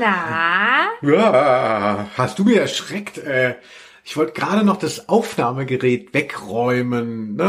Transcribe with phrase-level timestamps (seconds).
[0.00, 0.88] Na?
[1.02, 3.18] Ja, hast du mir erschreckt?
[3.18, 3.56] Äh,
[4.02, 7.36] ich wollte gerade noch das Aufnahmegerät wegräumen.
[7.36, 7.44] Ne?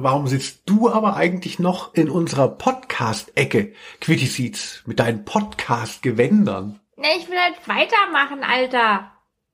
[0.00, 6.78] Warum sitzt du aber eigentlich noch in unserer Podcast-Ecke, Quitty Seeds, mit deinen Podcast-Gewändern?
[6.96, 9.10] Na, ich will halt weitermachen, Alter.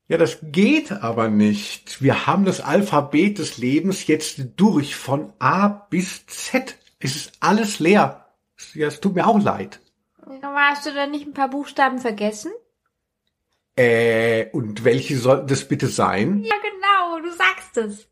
[0.09, 2.03] Ja, das geht aber nicht.
[2.03, 6.77] Wir haben das Alphabet des Lebens jetzt durch von A bis Z.
[6.99, 8.27] Es ist alles leer.
[8.75, 9.81] Ja, es tut mir auch leid.
[10.79, 12.53] Hast du da nicht ein paar Buchstaben vergessen?
[13.77, 16.43] Äh, und welche sollten das bitte sein?
[16.43, 18.09] Ja, genau, du sagst es.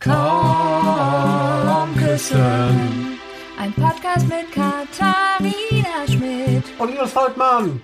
[0.00, 3.18] Komm küssen.
[3.58, 6.64] Ein Podcast mit Katharina Schmidt.
[6.78, 7.82] Und Linus Volkmann.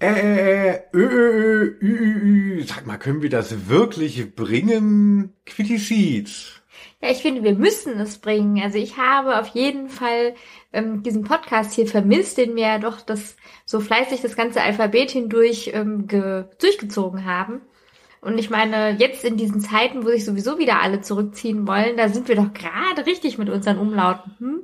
[0.00, 2.64] Äh, äh, äh, ö, ö, ö, ü, ü.
[2.64, 5.34] Sag mal, können wir das wirklich bringen?
[5.46, 6.63] Quitty Seeds.
[7.04, 8.62] Ja, ich finde, wir müssen es bringen.
[8.62, 10.34] Also ich habe auf jeden Fall
[10.72, 15.10] ähm, diesen Podcast hier vermisst, den wir ja doch das so fleißig das ganze Alphabet
[15.10, 17.60] hindurch ähm, ge durchgezogen haben.
[18.22, 22.08] Und ich meine, jetzt in diesen Zeiten, wo sich sowieso wieder alle zurückziehen wollen, da
[22.08, 24.34] sind wir doch gerade richtig mit unseren Umlauten.
[24.38, 24.62] Hm?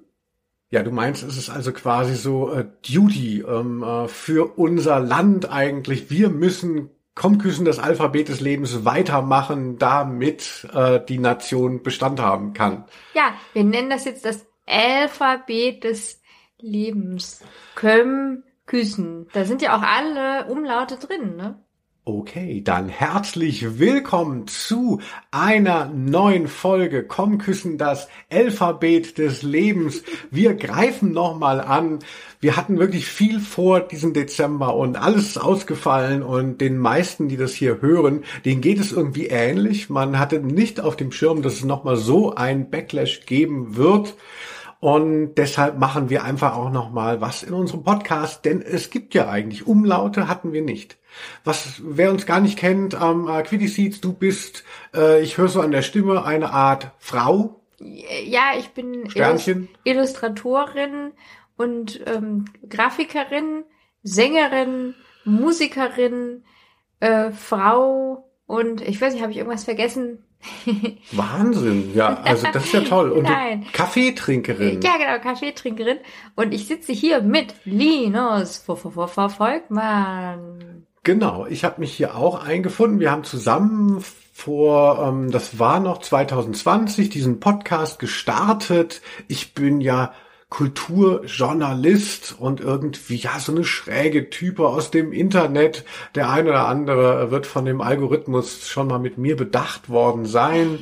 [0.70, 5.52] Ja, du meinst, es ist also quasi so äh, Duty ähm, äh, für unser Land
[5.52, 6.08] eigentlich.
[6.08, 12.84] Wir müssen Kommküssen des Alphabet des Lebens weitermachen, damit äh, die Nation Bestand haben kann.
[13.14, 16.22] Ja, wir nennen das jetzt das Alphabet des
[16.58, 17.42] Lebens.
[17.74, 19.28] Kömm, küssen.
[19.32, 21.62] Da sind ja auch alle Umlaute drin, ne?
[22.12, 30.02] Okay, dann herzlich willkommen zu einer neuen Folge Komm küssen das Alphabet des Lebens.
[30.28, 32.00] Wir greifen nochmal an.
[32.40, 37.36] Wir hatten wirklich viel vor diesen Dezember und alles ist ausgefallen und den meisten, die
[37.36, 39.88] das hier hören, denen geht es irgendwie ähnlich.
[39.88, 44.16] Man hatte nicht auf dem Schirm, dass es nochmal so ein Backlash geben wird.
[44.80, 49.12] Und deshalb machen wir einfach auch noch mal was in unserem Podcast, denn es gibt
[49.12, 50.96] ja eigentlich Umlaute hatten wir nicht.
[51.44, 54.64] Was wer uns gar nicht kennt, ähm, äh, Quitty Seeds, du bist,
[54.94, 57.60] äh, ich höre so an der Stimme eine Art Frau.
[57.78, 59.68] Ja, ich bin Sternchen.
[59.84, 61.12] Illustratorin
[61.58, 63.64] und ähm, Grafikerin,
[64.02, 64.94] Sängerin,
[65.26, 66.44] Musikerin,
[67.00, 70.24] äh, Frau und ich weiß nicht, habe ich irgendwas vergessen?
[71.12, 73.10] Wahnsinn, ja, also das ist ja toll.
[73.10, 73.66] Und Nein.
[73.72, 74.80] Kaffeetrinkerin.
[74.82, 75.98] Ja, genau, Kaffeetrinkerin.
[76.34, 80.86] Und ich sitze hier mit Linus Volkmann.
[81.02, 83.00] Genau, ich habe mich hier auch eingefunden.
[83.00, 84.02] Wir haben zusammen
[84.32, 89.02] vor, ähm, das war noch 2020, diesen Podcast gestartet.
[89.28, 90.12] Ich bin ja
[90.50, 95.84] Kulturjournalist und irgendwie ja so eine schräge Type aus dem Internet.
[96.14, 100.80] Der eine oder andere wird von dem Algorithmus schon mal mit mir bedacht worden sein.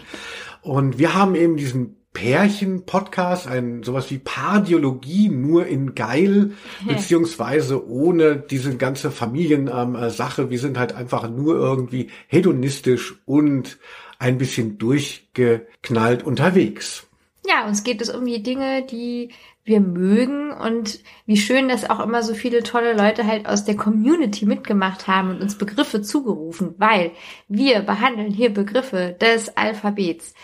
[0.62, 6.52] Und wir haben eben diesen Pärchen-Podcast, ein sowas wie Pardiologie, nur in geil,
[6.84, 10.42] beziehungsweise ohne diese ganze Familiensache.
[10.42, 13.78] Ähm, wir sind halt einfach nur irgendwie hedonistisch und
[14.18, 17.07] ein bisschen durchgeknallt unterwegs.
[17.48, 19.30] Ja, uns geht es um die Dinge, die
[19.64, 23.74] wir mögen und wie schön, dass auch immer so viele tolle Leute halt aus der
[23.76, 27.12] Community mitgemacht haben und uns Begriffe zugerufen, weil
[27.48, 30.34] wir behandeln hier Begriffe des Alphabets.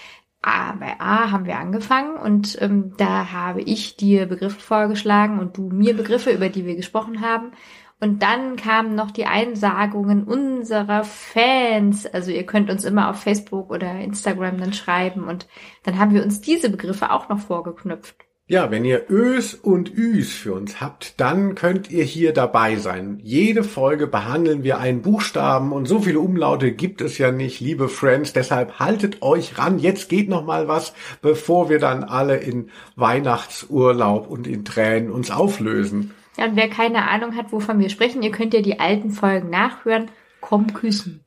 [0.41, 5.57] A, bei A haben wir angefangen und ähm, da habe ich dir Begriffe vorgeschlagen und
[5.59, 7.53] du mir Begriffe, über die wir gesprochen haben.
[8.01, 12.07] Und dann kamen noch die Einsagungen unserer Fans.
[12.07, 15.47] Also ihr könnt uns immer auf Facebook oder Instagram dann schreiben und
[15.85, 18.17] dann haben wir uns diese Begriffe auch noch vorgeknüpft.
[18.47, 23.19] Ja, wenn ihr Ös und Üs für uns habt, dann könnt ihr hier dabei sein.
[23.23, 27.89] Jede Folge behandeln wir einen Buchstaben und so viele Umlaute gibt es ja nicht, liebe
[27.89, 28.35] Friends.
[28.35, 29.79] Deshalb haltet euch ran.
[29.79, 35.31] Jetzt geht noch mal was, bevor wir dann alle in Weihnachtsurlaub und in Tränen uns
[35.31, 36.13] auflösen.
[36.37, 39.51] Ja, und wer keine Ahnung hat, wovon wir sprechen, ihr könnt ja die alten Folgen
[39.51, 40.11] nachhören.
[40.41, 41.24] Komm küssen.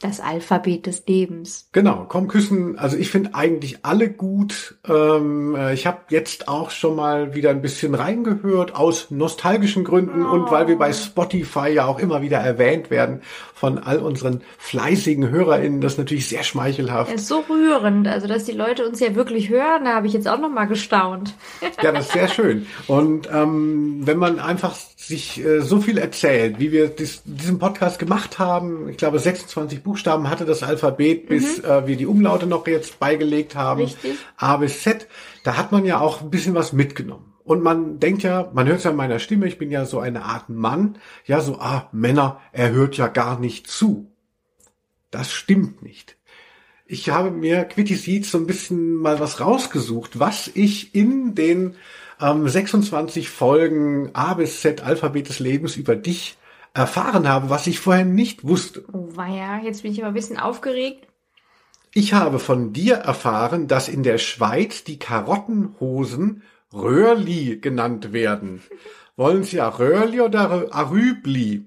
[0.00, 1.70] Das Alphabet des Lebens.
[1.72, 2.78] Genau, komm küssen.
[2.78, 4.76] Also ich finde eigentlich alle gut.
[4.86, 10.26] Ähm, äh, ich habe jetzt auch schon mal wieder ein bisschen reingehört aus nostalgischen Gründen
[10.26, 10.32] oh.
[10.32, 13.22] und weil wir bei Spotify ja auch immer wieder erwähnt werden
[13.54, 15.80] von all unseren fleißigen HörerInnen.
[15.80, 17.10] Das ist natürlich sehr schmeichelhaft.
[17.10, 18.06] Ist so rührend.
[18.06, 20.66] Also dass die Leute uns ja wirklich hören, da habe ich jetzt auch noch mal
[20.66, 21.32] gestaunt.
[21.82, 22.66] ja, das ist sehr schön.
[22.86, 24.76] Und ähm, wenn man einfach
[25.06, 29.82] sich äh, so viel erzählt, wie wir dies, diesen Podcast gemacht haben, ich glaube 26
[29.82, 31.28] Buchstaben hatte das Alphabet, mhm.
[31.28, 33.82] bis äh, wir die Umlaute noch jetzt beigelegt haben.
[33.82, 34.16] Richtig.
[34.36, 35.06] A bis Z.
[35.44, 37.32] Da hat man ja auch ein bisschen was mitgenommen.
[37.44, 40.24] Und man denkt ja, man hört ja in meiner Stimme, ich bin ja so eine
[40.24, 44.10] Art Mann, ja so, ah, Männer, er hört ja gar nicht zu.
[45.12, 46.16] Das stimmt nicht.
[46.84, 51.76] Ich habe mir Quitty Seeds so ein bisschen mal was rausgesucht, was ich in den
[52.20, 56.36] ähm, 26 Folgen A bis Z Alphabet des Lebens über dich
[56.74, 58.84] erfahren habe, was ich vorher nicht wusste.
[58.92, 61.06] Oh weia, jetzt bin ich aber ein bisschen aufgeregt.
[61.94, 66.42] Ich habe von dir erfahren, dass in der Schweiz die Karottenhosen
[66.72, 68.62] Röhrli genannt werden.
[69.16, 71.64] Wollen Sie ja Röhrli oder Arübli?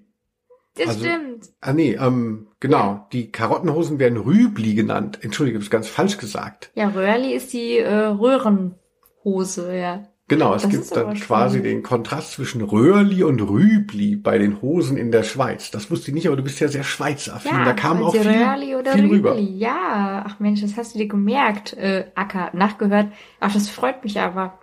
[0.76, 1.50] Das Also- stimmt.
[1.62, 3.08] Ah nee, ähm, genau.
[3.12, 5.18] Die Karottenhosen werden Rübli genannt.
[5.24, 6.70] Entschuldige, ich habe es ganz falsch gesagt.
[6.76, 10.04] Ja, Röhrli ist die äh, Röhrenhose, ja.
[10.30, 11.64] Genau, es Das gibt dann quasi schön.
[11.64, 15.72] den Kontrast zwischen Röhrli und Rübli bei den Hosen in der Schweiz.
[15.72, 17.52] Das wusste ich nicht, aber du bist ja sehr schweizaffin.
[17.52, 19.18] Ja, da kam wollen auch viel, Röhrli oder viel Rübli?
[19.18, 19.38] rüber.
[19.40, 23.08] Ja, ach Mensch, das hast du dir gemerkt, äh, Acker, nachgehört.
[23.40, 24.60] Ach, das freut mich aber.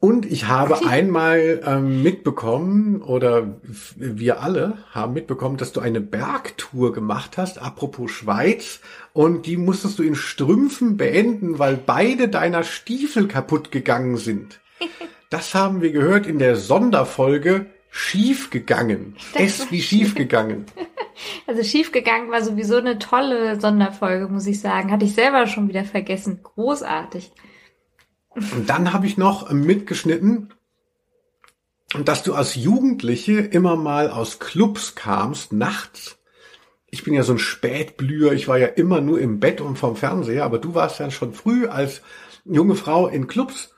[0.00, 3.60] Und ich habe einmal ähm, mitbekommen, oder
[3.96, 8.80] wir alle haben mitbekommen, dass du eine Bergtour gemacht hast, apropos Schweiz,
[9.14, 14.60] und die musstest du in Strümpfen beenden, weil beide deiner Stiefel kaputt gegangen sind.
[15.30, 19.14] Das haben wir gehört in der Sonderfolge Schief gegangen.
[19.34, 20.66] Das Es wie schief gegangen.
[21.46, 24.90] Also schiefgegangen war sowieso eine tolle Sonderfolge, muss ich sagen.
[24.90, 26.40] Hatte ich selber schon wieder vergessen.
[26.42, 27.30] Großartig.
[28.30, 30.52] Und dann habe ich noch mitgeschnitten,
[32.02, 36.18] dass du als Jugendliche immer mal aus Clubs kamst, nachts.
[36.90, 39.94] Ich bin ja so ein Spätblüher, ich war ja immer nur im Bett und vom
[39.94, 42.02] Fernseher, aber du warst ja schon früh als
[42.44, 43.73] junge Frau in Clubs.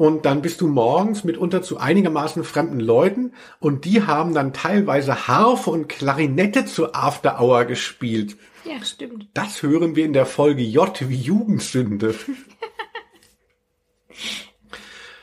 [0.00, 5.28] Und dann bist du morgens mitunter zu einigermaßen fremden Leuten und die haben dann teilweise
[5.28, 8.38] Harfe und Klarinette zur After Hour gespielt.
[8.64, 9.28] Ja, stimmt.
[9.34, 12.14] Das hören wir in der Folge J wie Jugendsünde.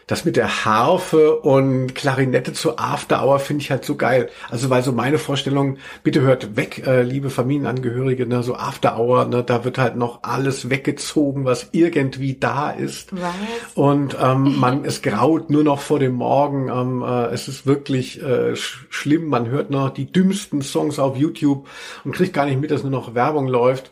[0.08, 4.30] Das mit der Harfe und Klarinette zur After Hour finde ich halt so geil.
[4.50, 9.26] Also weil so meine Vorstellung, bitte hört weg, äh, liebe Familienangehörige, ne, so After Hour,
[9.26, 13.12] ne, da wird halt noch alles weggezogen, was irgendwie da ist.
[13.12, 13.34] Was?
[13.76, 16.70] Und ähm, man, es graut nur noch vor dem Morgen.
[16.70, 19.28] Ähm, äh, es ist wirklich äh, sch schlimm.
[19.28, 21.68] Man hört noch die dümmsten Songs auf YouTube
[22.06, 23.92] und kriegt gar nicht mit, dass nur noch Werbung läuft.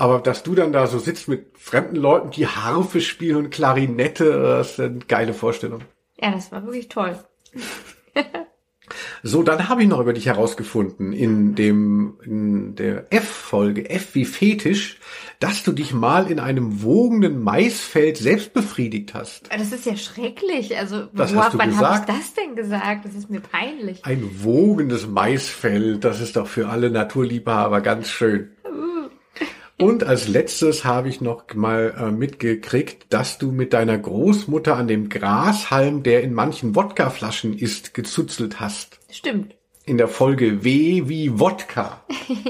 [0.00, 4.40] Aber dass du dann da so sitzt mit fremden Leuten, die Harfe spielen und Klarinette,
[4.40, 5.82] das ist eine geile Vorstellung.
[6.18, 7.18] Ja, das war wirklich toll.
[9.22, 14.24] So, dann habe ich noch über dich herausgefunden in dem in der F-Folge F wie
[14.24, 14.98] Fetisch,
[15.38, 19.48] dass du dich mal in einem wogenden Maisfeld selbst befriedigt hast.
[19.52, 20.76] Das ist ja schrecklich.
[20.76, 23.04] Also, Das du wann habe ich das denn gesagt?
[23.04, 24.04] Das ist mir peinlich.
[24.04, 28.50] Ein wogendes Maisfeld, das ist doch für alle Naturliebhaber ganz schön.
[29.80, 34.88] Und als letztes habe ich noch mal äh, mitgekriegt, dass du mit deiner Großmutter an
[34.88, 38.98] dem Grashalm, der in manchen Wodkaflaschen ist, gezuzelt hast.
[39.10, 39.54] Stimmt.
[39.86, 42.04] In der Folge W wie Wodka.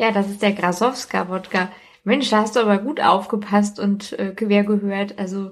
[0.00, 1.70] Ja, das ist der Grasowska-Wodka.
[2.04, 5.18] Mensch, da hast du aber gut aufgepasst und äh, quer gehört.
[5.18, 5.50] Also,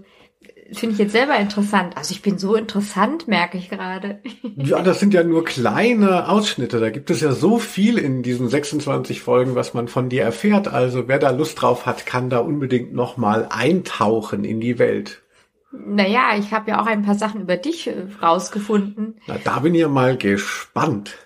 [0.72, 1.96] finde ich jetzt selber interessant.
[1.96, 4.20] Also, ich bin so interessant, merke ich gerade.
[4.60, 6.80] Ja, das sind ja nur kleine Ausschnitte.
[6.80, 10.66] Da gibt es ja so viel in diesen 26 Folgen, was man von dir erfährt.
[10.66, 15.22] Also wer da Lust drauf hat, kann da unbedingt noch mal eintauchen in die Welt.
[15.70, 19.20] Naja, ich habe ja auch ein paar Sachen über dich äh, rausgefunden.
[19.28, 21.16] Na, da bin ich ja mal gespannt.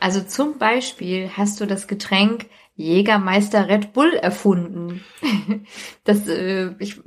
[0.00, 2.46] Also zum Beispiel hast du das Getränk
[2.76, 5.04] Jägermeister Red Bull erfunden.
[6.04, 7.00] Das, äh, ich,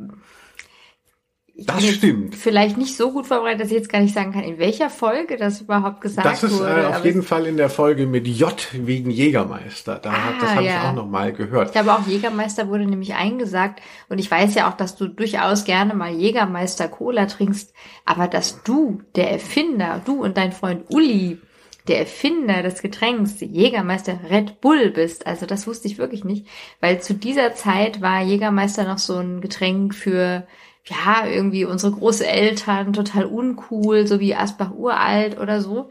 [1.61, 2.35] ich Das stimmt.
[2.35, 5.37] Vielleicht nicht so gut vorbereitet, dass ich jetzt gar nicht sagen kann, in welcher Folge
[5.37, 6.81] das überhaupt gesagt Das ist wurde.
[6.81, 9.95] äh, auf jeden Fall in der Folge mit J wegen Jägermeister.
[10.01, 10.89] Da, Ah, das habe ich ja.
[10.89, 11.67] auch noch mal gehört.
[11.67, 15.63] Ich glaube auch Jägermeister wurde nämlich eingesagt und ich weiß ja auch, dass du durchaus
[15.65, 17.73] gerne mal Jägermeister Cola trinkst,
[18.05, 21.39] aber dass du, der Erfinder, du und dein Freund Uli,
[21.87, 26.45] der Erfinder des Getränks Jägermeister Red Bull bist, also das wusste ich wirklich nicht,
[26.79, 30.45] weil zu dieser Zeit war Jägermeister noch so ein Getränk für
[30.85, 35.89] ja, irgendwie unsere Großeltern total uncool, so wie Asbach uralt oder so.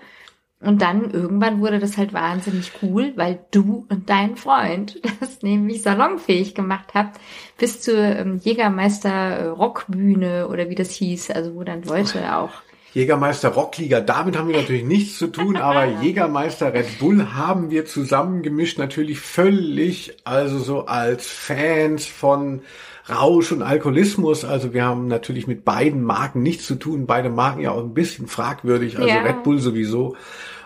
[0.63, 5.83] Und dann irgendwann wurde das halt wahnsinnig cool, weil du und dein Freund das nämlich
[5.83, 7.19] salonfähig gemacht habt,
[7.57, 12.51] bis zur ähm, Jägermeister äh, Rockbühne oder wie das hieß, also wo dann Leute auch.
[12.93, 17.87] Jägermeister Rockliga, damit haben wir natürlich nichts zu tun, aber Jägermeister Red Bull haben wir
[17.87, 22.63] zusammengemischt, natürlich völlig, also so als Fans von
[23.11, 24.45] Rausch und Alkoholismus.
[24.45, 27.95] Also wir haben natürlich mit beiden Marken nichts zu tun, beide Marken ja auch ein
[27.95, 29.23] bisschen fragwürdig, also Ja.
[29.23, 30.17] Red Bull sowieso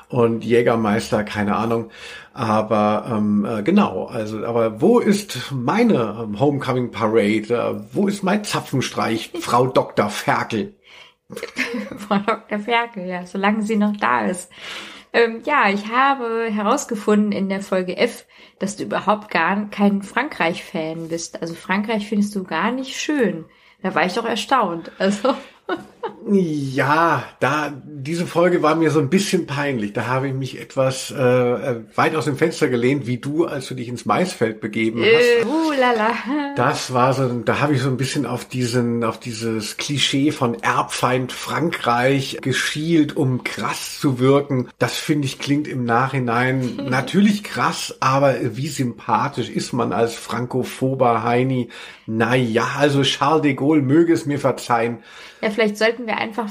[0.09, 1.91] und Jägermeister, keine Ahnung.
[2.33, 7.47] Aber ähm, äh, genau, also aber wo ist meine ähm, Homecoming Parade?
[7.51, 10.09] Äh, wo ist mein Zapfenstreich, Frau Dr.
[10.11, 10.75] Ferkel?
[11.97, 12.59] Frau Dr.
[12.59, 14.51] Ferkel, ja, solange sie noch da ist.
[15.15, 18.27] Ähm, ja, ich habe herausgefunden in der Folge F,
[18.59, 21.41] dass du überhaupt gar kein Frankreich-Fan bist.
[21.41, 23.45] Also Frankreich findest du gar nicht schön.
[23.81, 24.91] Da war ich doch erstaunt.
[24.99, 25.37] Also,
[26.27, 29.93] Ja, da diese Folge war mir so ein bisschen peinlich.
[29.93, 31.17] Da habe ich mich etwas äh,
[31.95, 35.45] weit aus dem Fenster gelehnt, wie du, als du dich ins Maisfeld begeben hast.
[35.45, 36.13] Äh, uh, lala.
[36.57, 40.55] Das war so, da habe ich so ein bisschen auf diesen, auf dieses Klischee von
[40.63, 44.69] Erbfeind Frankreich geschielt, um krass zu wirken.
[44.79, 51.23] Das finde ich klingt im Nachhinein natürlich krass, aber wie sympathisch ist man als frankophober
[51.23, 51.69] Heini?
[52.07, 54.99] Na ja, also Charles de Gaulle möge es mir verzeihen.
[55.41, 56.49] Ja, vielleicht sollten wir einfach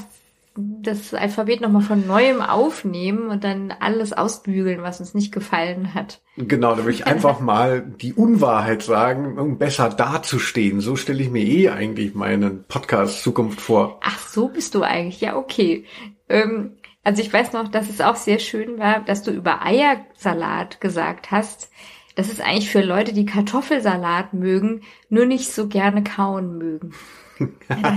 [0.56, 6.20] das Alphabet nochmal von neuem aufnehmen und dann alles ausbügeln, was uns nicht gefallen hat.
[6.36, 10.80] Genau, da will ich einfach mal die Unwahrheit sagen, um besser dazustehen.
[10.80, 13.98] So stelle ich mir eh eigentlich meine Podcast-Zukunft vor.
[14.04, 15.20] Ach, so bist du eigentlich.
[15.20, 15.86] Ja, okay.
[16.28, 20.80] Ähm, also ich weiß noch, dass es auch sehr schön war, dass du über Eiersalat
[20.80, 21.68] gesagt hast.
[22.14, 26.94] Das ist eigentlich für Leute, die Kartoffelsalat mögen, nur nicht so gerne kauen mögen.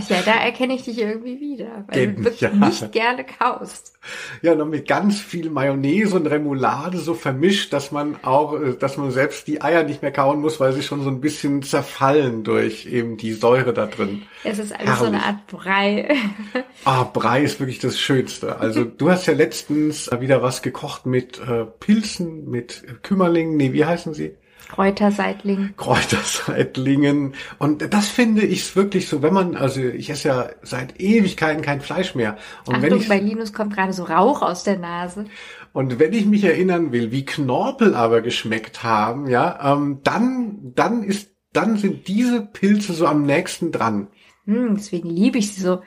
[0.10, 2.50] Ja, da erkenne ich dich irgendwie wieder, weil Gen, du wirklich ja.
[2.50, 3.94] nicht gerne kaust.
[4.41, 8.98] Ja, noch mit ganz viel Mayonnaise und Remoulade so vermischt, dass man auch, äh, dass
[8.98, 12.44] man selbst die Eier nicht mehr kauen muss, weil sie schon so ein bisschen zerfallen
[12.44, 14.24] durch eben die Säure da drin.
[14.44, 15.00] Es ist alles Herrlich.
[15.00, 16.15] so eine Art Brei.
[16.86, 18.60] ah, Brei ist wirklich das Schönste.
[18.60, 23.86] Also du hast ja letztens wieder was gekocht mit äh, Pilzen, mit Kümmerlingen, nee, wie
[23.86, 24.36] heißen sie?
[24.70, 25.74] Kräuterseitlingen.
[25.78, 27.36] Kräuterseitlingen.
[27.58, 31.82] Und das finde ich wirklich so, wenn man, also ich esse ja seit Ewigkeiten kein
[31.82, 32.38] Fleisch mehr.
[32.66, 35.26] Und Achtung, wenn ich, bei Linus kommt gerade so Rauch aus der Nase.
[35.74, 41.04] Und wenn ich mich erinnern will, wie Knorpel aber geschmeckt haben, ja, ähm, dann, dann
[41.04, 44.08] ist, dann sind diese Pilze so am nächsten dran.
[44.46, 45.82] Hm, deswegen liebe ich sie so.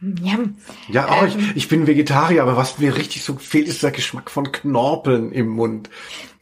[0.00, 0.56] Yum.
[0.88, 3.92] Ja, auch ähm, ich, ich bin Vegetarier, aber was mir richtig so fehlt, ist der
[3.92, 5.88] Geschmack von Knorpeln im Mund.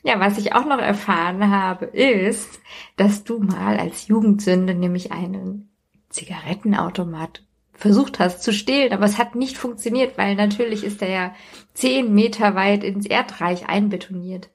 [0.04, 2.60] Ja, was ich auch noch erfahren habe, ist,
[2.96, 5.70] dass du mal als Jugendsünde nämlich einen
[6.10, 7.42] Zigarettenautomat
[7.72, 11.34] versucht hast zu stehlen, aber es hat nicht funktioniert, weil natürlich ist er ja
[11.72, 14.50] zehn Meter weit ins Erdreich einbetoniert.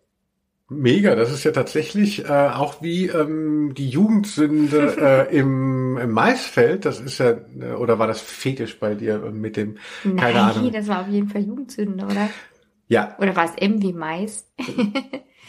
[0.70, 6.86] Mega, das ist ja tatsächlich äh, auch wie ähm, die Jugendsünde äh, im, im Maisfeld.
[6.86, 9.78] Das ist ja, äh, oder war das fetisch bei dir mit dem?
[10.04, 10.72] Keine Nein, Ahnung.
[10.72, 12.30] das war auf jeden Fall Jugendsünde, oder?
[12.88, 13.18] Ja.
[13.18, 14.48] Oder war es M wie Mais?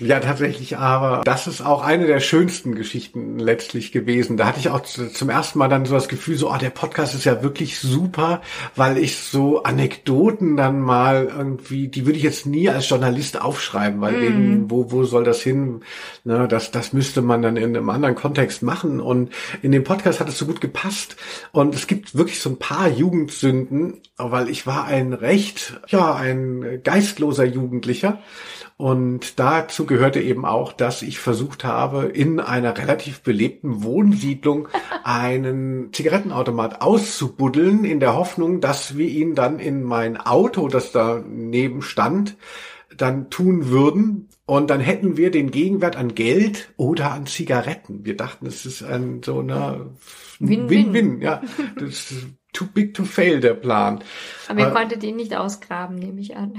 [0.01, 4.39] Ja, tatsächlich, aber das ist auch eine der schönsten Geschichten letztlich gewesen.
[4.39, 7.15] Da hatte ich auch zum ersten Mal dann so das Gefühl, so, oh, der Podcast
[7.15, 8.41] ist ja wirklich super,
[8.77, 14.01] weil ich so Anekdoten dann mal irgendwie, die würde ich jetzt nie als Journalist aufschreiben,
[14.01, 14.23] weil mm.
[14.23, 15.83] eben, wo, wo soll das hin?
[16.25, 19.01] Ne, das, das müsste man dann in einem anderen Kontext machen.
[19.01, 19.31] Und
[19.61, 21.17] in dem Podcast hat es so gut gepasst.
[21.53, 26.81] Und es gibt wirklich so ein paar Jugendsünden, weil ich war ein recht, ja, ein
[26.83, 28.19] geistloser Jugendlicher.
[28.81, 34.69] Und dazu gehörte eben auch, dass ich versucht habe, in einer relativ belebten Wohnsiedlung
[35.05, 41.83] einen Zigarettenautomat auszubuddeln, in der Hoffnung, dass wir ihn dann in mein Auto, das daneben
[41.83, 42.39] stand,
[42.97, 44.31] dann tun würden.
[44.47, 48.07] Und dann hätten wir den Gegenwert an Geld oder an Zigaretten.
[48.07, 49.91] Wir dachten, es ist ein so eine
[50.39, 51.21] Win-Win.
[51.21, 51.43] Ja,
[51.79, 54.03] das ist too big to fail, der Plan.
[54.49, 56.55] Aber ihr konntet ihn nicht ausgraben, nehme ich an.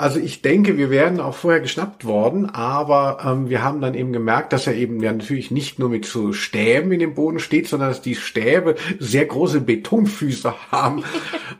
[0.00, 4.12] Also ich denke, wir wären auch vorher geschnappt worden, aber ähm, wir haben dann eben
[4.12, 7.66] gemerkt, dass er eben ja natürlich nicht nur mit so Stäben in dem Boden steht,
[7.66, 11.02] sondern dass die Stäbe sehr große Betonfüße haben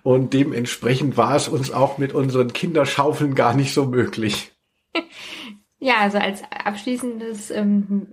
[0.05, 4.53] und dementsprechend war es uns auch mit unseren Kinderschaufeln gar nicht so möglich.
[5.81, 8.09] Ja, also als abschließendes ähm,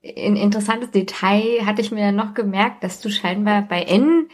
[0.00, 4.28] interessantes Detail hatte ich mir dann noch gemerkt, dass du scheinbar bei N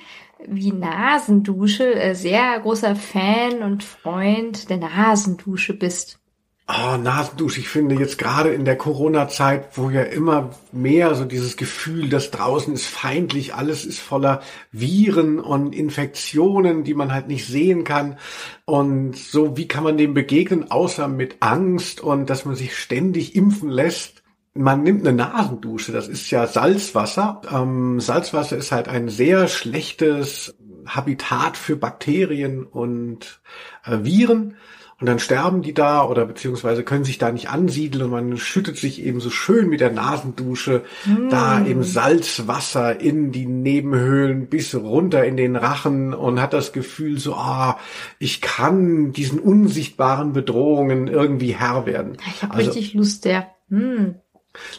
[0.49, 6.19] wie Nasendusche äh, sehr großer Fan und Freund der Nasendusche bist.
[6.67, 7.61] Oh, Nasendusche.
[7.61, 12.31] Ich finde jetzt gerade in der Corona-Zeit, wo ja immer mehr so dieses Gefühl, dass
[12.31, 14.41] draußen ist feindlich, alles ist voller
[14.73, 18.19] Viren und Infektionen, die man halt nicht sehen kann.
[18.65, 23.37] Und so, wie kann man dem begegnen, außer mit Angst und dass man sich ständig
[23.37, 24.24] impfen lässt?
[24.55, 27.43] Man nimmt eine Nasendusche, das ist ja Salzwasser.
[27.53, 30.57] Ähm, Salzwasser ist halt ein sehr schlechtes
[30.87, 33.41] Habitat für Bakterien und
[33.85, 34.57] äh, Viren.
[35.01, 38.79] Und dann sterben die da oder beziehungsweise können sich da nicht ansiedeln und man schüttet
[38.79, 41.31] sich eben so schön mit der Nasendusche mm.
[41.31, 47.19] da eben Salzwasser in die Nebenhöhlen bis runter in den Rachen und hat das Gefühl
[47.19, 47.79] so, ah,
[48.21, 52.17] ich kann diesen unsichtbaren Bedrohungen irgendwie Herr werden.
[52.29, 53.49] Ich habe also, richtig Lust, der.
[53.69, 54.15] Hm.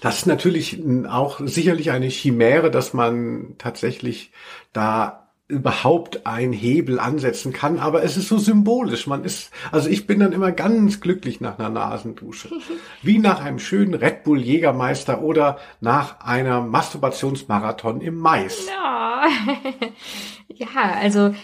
[0.01, 4.31] Das ist natürlich auch sicherlich eine Chimäre, dass man tatsächlich
[4.73, 9.05] da überhaupt einen Hebel ansetzen kann, aber es ist so symbolisch.
[9.05, 12.49] Man ist, also ich bin dann immer ganz glücklich nach einer Nasendusche.
[13.03, 18.67] Wie nach einem schönen Red Bull Jägermeister oder nach einer Masturbationsmarathon im Mais.
[18.67, 19.27] Ja,
[20.47, 20.67] ja
[20.99, 21.35] also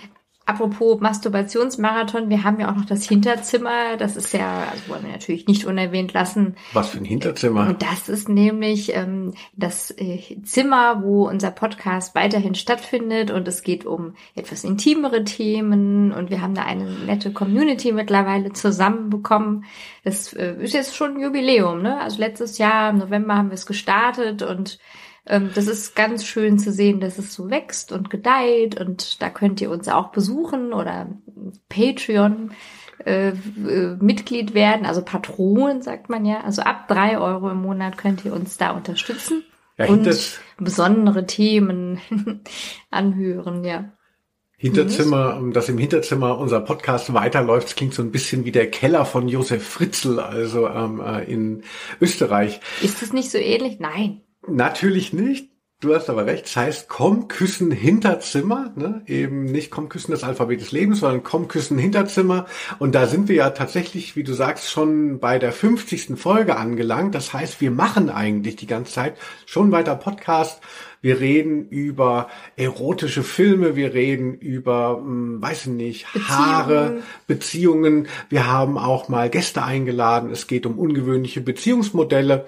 [0.51, 3.96] Apropos Masturbationsmarathon, wir haben ja auch noch das Hinterzimmer.
[3.98, 6.58] Das ist ja, also wollen wir natürlich nicht unerwähnt lassen.
[6.74, 7.70] Was für ein Hinterzimmer?
[7.70, 13.31] Und das ist nämlich ähm, das äh, Zimmer, wo unser Podcast weiterhin stattfindet.
[13.31, 16.12] Und es geht um etwas intimere Themen.
[16.12, 19.63] Und wir haben da eine nette Community mittlerweile zusammenbekommen.
[20.03, 21.98] Das äh, ist jetzt schon ein Jubiläum, ne?
[22.01, 24.79] Also letztes Jahr im November haben wir es gestartet und
[25.25, 29.30] ähm, das ist ganz schön zu sehen, dass es so wächst und gedeiht und da
[29.30, 31.10] könnt ihr uns auch besuchen oder
[31.70, 32.51] Patreon
[33.06, 36.42] äh, äh, Mitglied werden, also Patron sagt man ja.
[36.42, 39.44] Also ab drei Euro im Monat könnt ihr uns da unterstützen
[39.78, 40.08] Ja, und
[40.60, 42.00] besondere Themen
[42.92, 43.92] anhören, ja.
[44.58, 48.70] Hinterzimmer, um das im Hinterzimmer unser Podcast weiterläuft, das klingt so ein bisschen wie der
[48.70, 51.63] Keller von Josef Fritzl, also ähm, äh, in
[52.00, 52.60] Österreich.
[52.84, 53.80] Ist es nicht so ähnlich?
[53.80, 54.22] Nein.
[54.48, 55.51] Natürlich nicht.
[55.81, 56.45] Du hast aber recht.
[56.45, 58.71] Es heißt Komm, küssen, Hinterzimmer.
[58.75, 59.01] Ne?
[59.07, 62.45] Eben nicht Komm, küssen, das Alphabet des Lebens, sondern Komm, küssen, Hinterzimmer.
[62.77, 66.19] Und da sind wir ja tatsächlich, wie du sagst, schon bei der 50.
[66.19, 67.15] Folge angelangt.
[67.15, 69.17] Das heißt, wir machen eigentlich die ganze Zeit
[69.48, 70.62] schon weiter Podcast.
[71.01, 78.07] Wir reden über erotische Filme, wir reden über, hm, weiß ich nicht, Haare, Beziehungen.
[78.29, 80.29] Wir haben auch mal Gäste eingeladen.
[80.29, 82.45] Es geht um ungewöhnliche Beziehungsmodelle.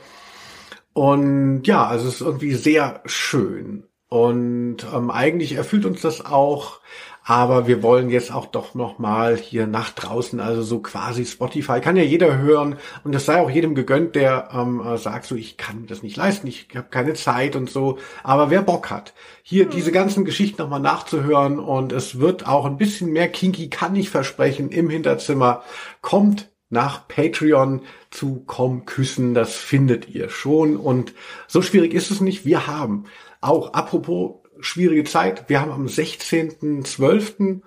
[0.93, 3.85] Und ja, also es ist irgendwie sehr schön.
[4.09, 6.79] Und ähm, eigentlich erfüllt uns das auch,
[7.23, 11.79] aber wir wollen jetzt auch doch noch mal hier nach draußen, also so quasi Spotify,
[11.79, 15.35] kann ja jeder hören und das sei auch jedem gegönnt, der ähm, äh, sagt so,
[15.35, 17.97] ich kann das nicht leisten, ich habe keine Zeit und so.
[18.23, 22.65] Aber wer Bock hat, hier diese ganzen Geschichten noch mal nachzuhören und es wird auch
[22.65, 25.63] ein bisschen mehr kinky, kann ich versprechen, im Hinterzimmer
[26.01, 30.75] kommt nach Patreon zu Komm Küssen, das findet ihr schon.
[30.75, 31.13] Und
[31.47, 32.45] so schwierig ist es nicht.
[32.45, 33.05] Wir haben
[33.39, 37.61] auch, apropos schwierige Zeit, wir haben am 16.12.,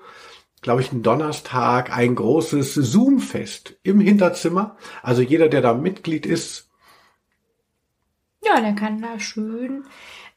[0.60, 4.76] glaube ich, einen Donnerstag, ein großes Zoom-Fest im Hinterzimmer.
[5.02, 6.68] Also jeder, der da Mitglied ist,
[8.44, 9.84] Ja, der kann da schön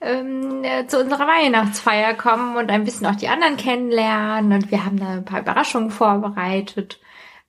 [0.02, 4.54] ähm, äh, zu unserer Weihnachtsfeier kommen und ein bisschen auch die anderen kennenlernen.
[4.54, 7.00] Und wir haben da ein paar Überraschungen vorbereitet.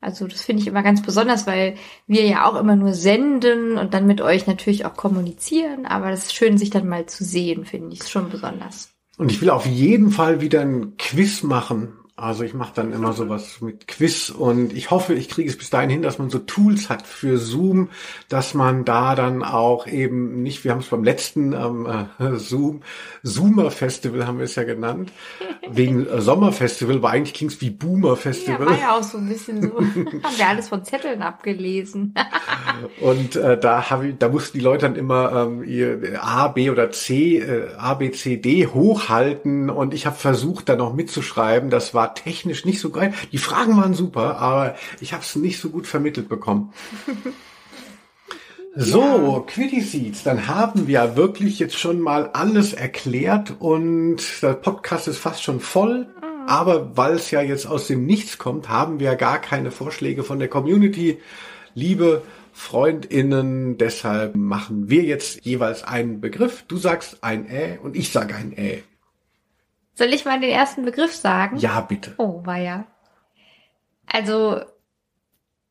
[0.01, 1.75] Also das finde ich immer ganz besonders, weil
[2.07, 5.85] wir ja auch immer nur senden und dann mit euch natürlich auch kommunizieren.
[5.85, 8.01] Aber das ist schön, sich dann mal zu sehen, finde ich.
[8.01, 8.91] Ist schon besonders.
[9.19, 11.93] Und ich will auf jeden Fall wieder ein Quiz machen.
[12.21, 15.71] Also ich mache dann immer sowas mit Quiz und ich hoffe, ich kriege es bis
[15.71, 17.89] dahin hin, dass man so Tools hat für Zoom,
[18.29, 21.87] dass man da dann auch eben nicht, wir haben es beim letzten ähm,
[22.19, 22.83] äh, Zoom,
[23.23, 25.13] Zoomer Festival haben wir es ja genannt,
[25.69, 28.67] wegen äh, Sommerfestival, aber eigentlich klingt es wie Boomer Ja, Festival.
[28.67, 29.77] war ja auch so ein bisschen so.
[29.79, 32.15] haben wir alles von Zetteln abgelesen.
[33.01, 36.71] Und äh, da habe ich, da mussten die Leute dann immer ähm, ihr A, B
[36.71, 41.71] oder C, äh, A, B, C, D hochhalten und ich habe versucht, da noch mitzuschreiben.
[41.71, 43.13] Das war technisch nicht so geil.
[43.33, 46.73] Die Fragen waren super, aber ich habe es nicht so gut vermittelt bekommen.
[48.77, 55.09] So, Quitty Seeds, dann haben wir wirklich jetzt schon mal alles erklärt und der Podcast
[55.09, 56.07] ist fast schon voll.
[56.47, 60.39] Aber weil es ja jetzt aus dem Nichts kommt, haben wir gar keine Vorschläge von
[60.39, 61.21] der Community.
[61.75, 66.65] Liebe Freundinnen, deshalb machen wir jetzt jeweils einen Begriff.
[66.69, 68.83] Du sagst ein Ä und ich sage ein Ä.
[69.95, 71.57] Soll ich mal den ersten Begriff sagen?
[71.59, 72.15] Ja, bitte.
[72.19, 72.87] Oh, war ja.
[74.07, 74.61] Also,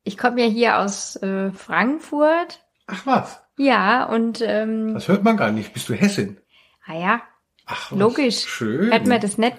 [0.04, 2.60] ich komme ja hier aus äh, Frankfurt.
[2.92, 5.72] Ach was, Ja, und ähm, das hört man gar nicht.
[5.72, 6.38] Bist du Hessin?
[6.86, 7.22] ah ja,
[7.66, 8.40] Ach, was logisch.
[8.46, 8.90] Schön.
[8.92, 9.56] Hört man das nicht?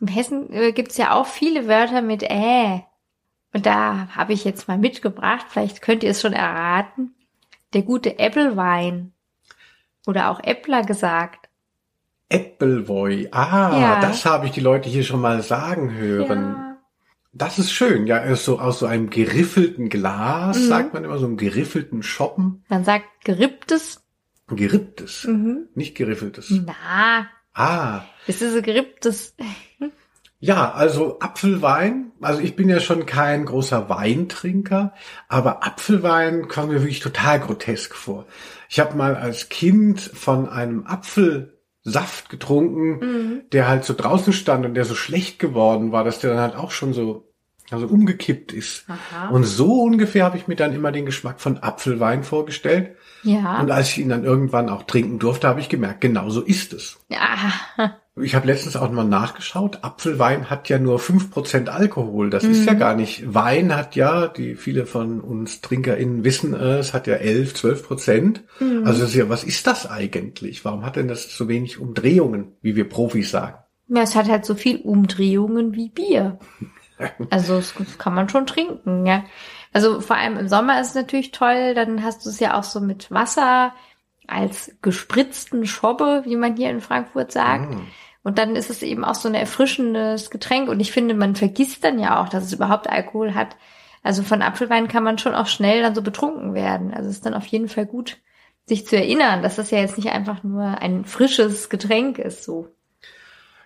[0.00, 2.80] Im Hessen äh, gibt's ja auch viele Wörter mit äh.
[3.52, 7.14] Und da habe ich jetzt mal mitgebracht, vielleicht könnt ihr es schon erraten.
[7.72, 9.12] Der gute Äppelwein.
[10.06, 11.48] Oder auch Äppler gesagt.
[12.32, 13.28] Appleboy.
[13.30, 14.00] Ah, Ja.
[14.00, 16.54] das habe ich die Leute hier schon mal sagen hören.
[16.56, 16.63] Ja.
[17.36, 18.06] Das ist schön.
[18.06, 20.68] Ja, ist so aus so einem geriffelten Glas, Mhm.
[20.68, 22.64] sagt man immer, so einem geriffelten Schoppen.
[22.68, 24.00] Man sagt geripptes.
[24.48, 25.68] Geripptes, Mhm.
[25.74, 26.50] nicht geriffeltes.
[26.64, 29.34] Na, Ah, das ist ein geripptes.
[30.40, 32.10] ja, also Apfelwein.
[32.20, 34.92] Also ich bin ja schon kein großer Weintrinker,
[35.28, 38.26] aber Apfelwein kommt mir wirklich total grotesk vor.
[38.68, 40.84] Ich habe mal als Kind von einem
[41.86, 43.40] Apfelsaft getrunken, Mhm.
[43.52, 46.56] der halt so draußen stand und der so schlecht geworden war, dass der dann halt
[46.56, 47.30] auch schon so
[47.70, 48.84] also umgekippt ist.
[48.88, 49.28] Aha.
[49.30, 52.94] Und so ungefähr habe ich mir dann immer den Geschmack von Apfelwein vorgestellt.
[53.22, 53.58] Ja.
[53.60, 56.72] Und als ich ihn dann irgendwann auch trinken durfte, habe ich gemerkt, genau so ist
[56.74, 56.98] es.
[57.08, 57.96] ja.
[58.16, 62.30] Ich habe letztens auch mal nachgeschaut, Apfelwein hat ja nur 5% Alkohol.
[62.30, 63.34] Das ist ja gar nicht.
[63.34, 68.44] Wein hat ja, die viele von uns TrinkerInnen wissen es, hat ja 11, 12 Prozent.
[68.84, 70.64] Also das ist ja, was ist das eigentlich?
[70.64, 73.58] Warum hat denn das so wenig Umdrehungen, wie wir Profis sagen?
[73.88, 76.38] Ja, es hat halt so viel Umdrehungen wie Bier.
[77.28, 79.24] Also das kann man schon trinken, ja.
[79.72, 82.62] Also vor allem im Sommer ist es natürlich toll, dann hast du es ja auch
[82.62, 83.74] so mit Wasser
[84.28, 87.74] als gespritzten Schobbe, wie man hier in Frankfurt sagt.
[87.74, 87.80] Mm.
[88.24, 90.68] Und dann ist es eben auch so ein erfrischendes Getränk.
[90.68, 93.56] Und ich finde, man vergisst dann ja auch, dass es überhaupt Alkohol hat.
[94.02, 96.92] Also von Apfelwein kann man schon auch schnell dann so betrunken werden.
[96.92, 98.16] Also es ist dann auf jeden Fall gut,
[98.66, 102.68] sich zu erinnern, dass das ja jetzt nicht einfach nur ein frisches Getränk ist, so.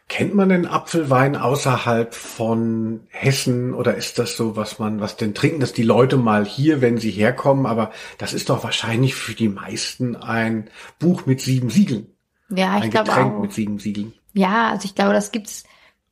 [0.09, 5.35] Kennt man den Apfelwein außerhalb von Hessen oder ist das so, was man, was denn
[5.35, 7.67] trinken das die Leute mal hier, wenn sie herkommen?
[7.67, 12.07] Aber das ist doch wahrscheinlich für die meisten ein Buch mit sieben Siegeln.
[12.49, 13.17] Ja, ich glaube auch.
[13.17, 14.15] Ein Getränk mit sieben Siegeln.
[14.39, 15.65] Ja, also ich glaube, das gibt's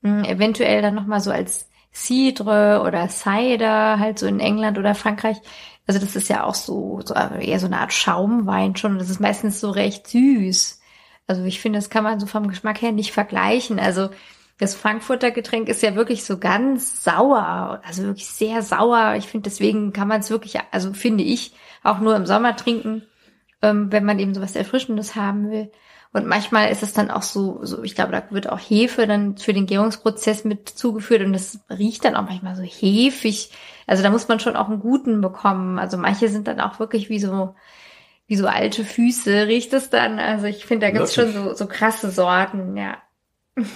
[0.03, 4.95] mh, hm, eventuell dann nochmal so als Cidre oder Cider, halt so in England oder
[4.97, 5.39] Frankreich.
[5.87, 8.99] Also das ist ja auch so, so eher so eine Art Schaumwein schon.
[8.99, 10.81] Das ist meistens so recht süß.
[11.29, 13.79] Also ich finde, das kann man so vom Geschmack her nicht vergleichen.
[13.79, 14.11] Also
[14.59, 19.15] das Frankfurter Getränk ist ja wirklich so ganz sauer, also wirklich sehr sauer.
[19.17, 23.03] Ich finde, deswegen kann man es wirklich, also finde ich, auch nur im Sommer trinken,
[23.63, 25.71] ähm, wenn man eben so was Erfrischendes haben will.
[26.17, 29.37] Und manchmal ist es dann auch so, so, ich glaube, da wird auch Hefe dann
[29.37, 33.51] für den Gärungsprozess mit zugeführt und das riecht dann auch manchmal so hefig.
[33.87, 35.79] Also da muss man schon auch einen guten bekommen.
[35.79, 37.55] Also manche sind dann auch wirklich wie so,
[38.27, 40.19] wie so alte Füße riecht es dann.
[40.19, 42.97] Also ich finde, da gibt's schon so, so krasse Sorten, ja.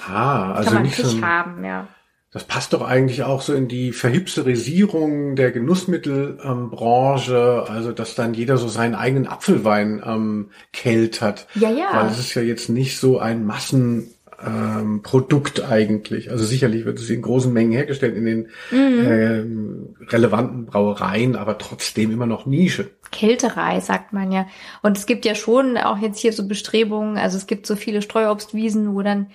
[0.09, 1.88] Ah, also Kann man nicht so ein, haben, ja.
[2.32, 8.34] Das passt doch eigentlich auch so in die Verhipsterisierung der Genussmittelbranche, ähm, also dass dann
[8.34, 11.48] jeder so seinen eigenen Apfelwein ähm, keltert.
[11.56, 11.88] Ja, ja.
[11.92, 16.30] Weil es ist ja jetzt nicht so ein Massenprodukt ähm, eigentlich.
[16.30, 19.06] Also sicherlich wird es in großen Mengen hergestellt in den mhm.
[19.08, 22.90] ähm, relevanten Brauereien, aber trotzdem immer noch Nische.
[23.10, 24.46] Kälterei, sagt man ja.
[24.82, 28.02] Und es gibt ja schon auch jetzt hier so Bestrebungen, also es gibt so viele
[28.02, 29.32] Streuobstwiesen, wo dann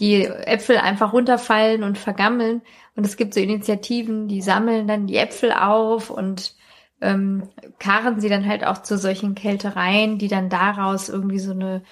[0.00, 2.62] die Äpfel einfach runterfallen und vergammeln.
[2.96, 6.54] Und es gibt so Initiativen, die sammeln dann die Äpfel auf und
[7.00, 11.82] ähm, karren sie dann halt auch zu solchen Kältereien, die dann daraus irgendwie so eine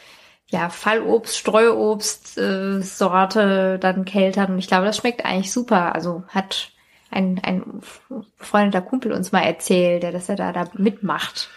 [0.48, 4.52] ja, Fallobst, Streuobst äh, Sorte dann keltern.
[4.52, 5.94] Und ich glaube, das schmeckt eigentlich super.
[5.94, 6.70] Also hat
[7.10, 7.80] ein, ein
[8.38, 11.48] befreundeter Kumpel uns mal erzählt, der dass er da, da mitmacht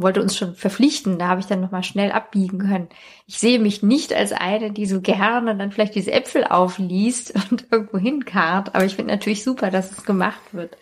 [0.00, 1.18] wollte uns schon verpflichten.
[1.18, 2.88] Da habe ich dann nochmal schnell abbiegen können.
[3.26, 7.66] Ich sehe mich nicht als eine, die so gerne dann vielleicht diese Äpfel aufliest und
[7.72, 8.74] irgendwo hinkarrt.
[8.74, 10.76] Aber ich finde natürlich super, dass es gemacht wird.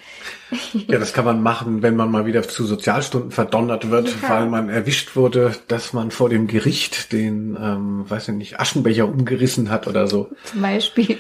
[0.87, 4.29] Ja, das kann man machen, wenn man mal wieder zu Sozialstunden verdonnert wird, ja.
[4.29, 9.09] weil man erwischt wurde, dass man vor dem Gericht den, ähm, weiß ich nicht, Aschenbecher
[9.09, 10.31] umgerissen hat oder so.
[10.45, 11.19] Zum Beispiel.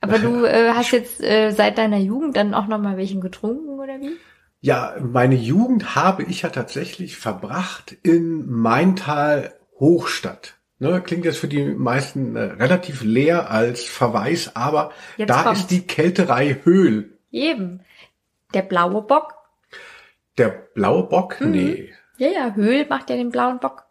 [0.00, 4.00] Aber du äh, hast jetzt äh, seit deiner Jugend dann auch nochmal welchen getrunken oder
[4.00, 4.16] wie?
[4.60, 10.56] Ja, meine Jugend habe ich ja tatsächlich verbracht in Maintal Hochstadt.
[10.78, 15.60] Ne, klingt jetzt für die meisten äh, relativ leer als Verweis, aber jetzt da kommt's.
[15.60, 17.18] ist die Kälterei Höhl.
[17.30, 17.80] Eben.
[18.54, 19.34] Der blaue Bock.
[20.38, 21.40] Der blaue Bock?
[21.40, 21.50] Mhm.
[21.50, 21.92] Nee.
[22.16, 23.84] Ja, ja, Höhl macht ja den blauen Bock.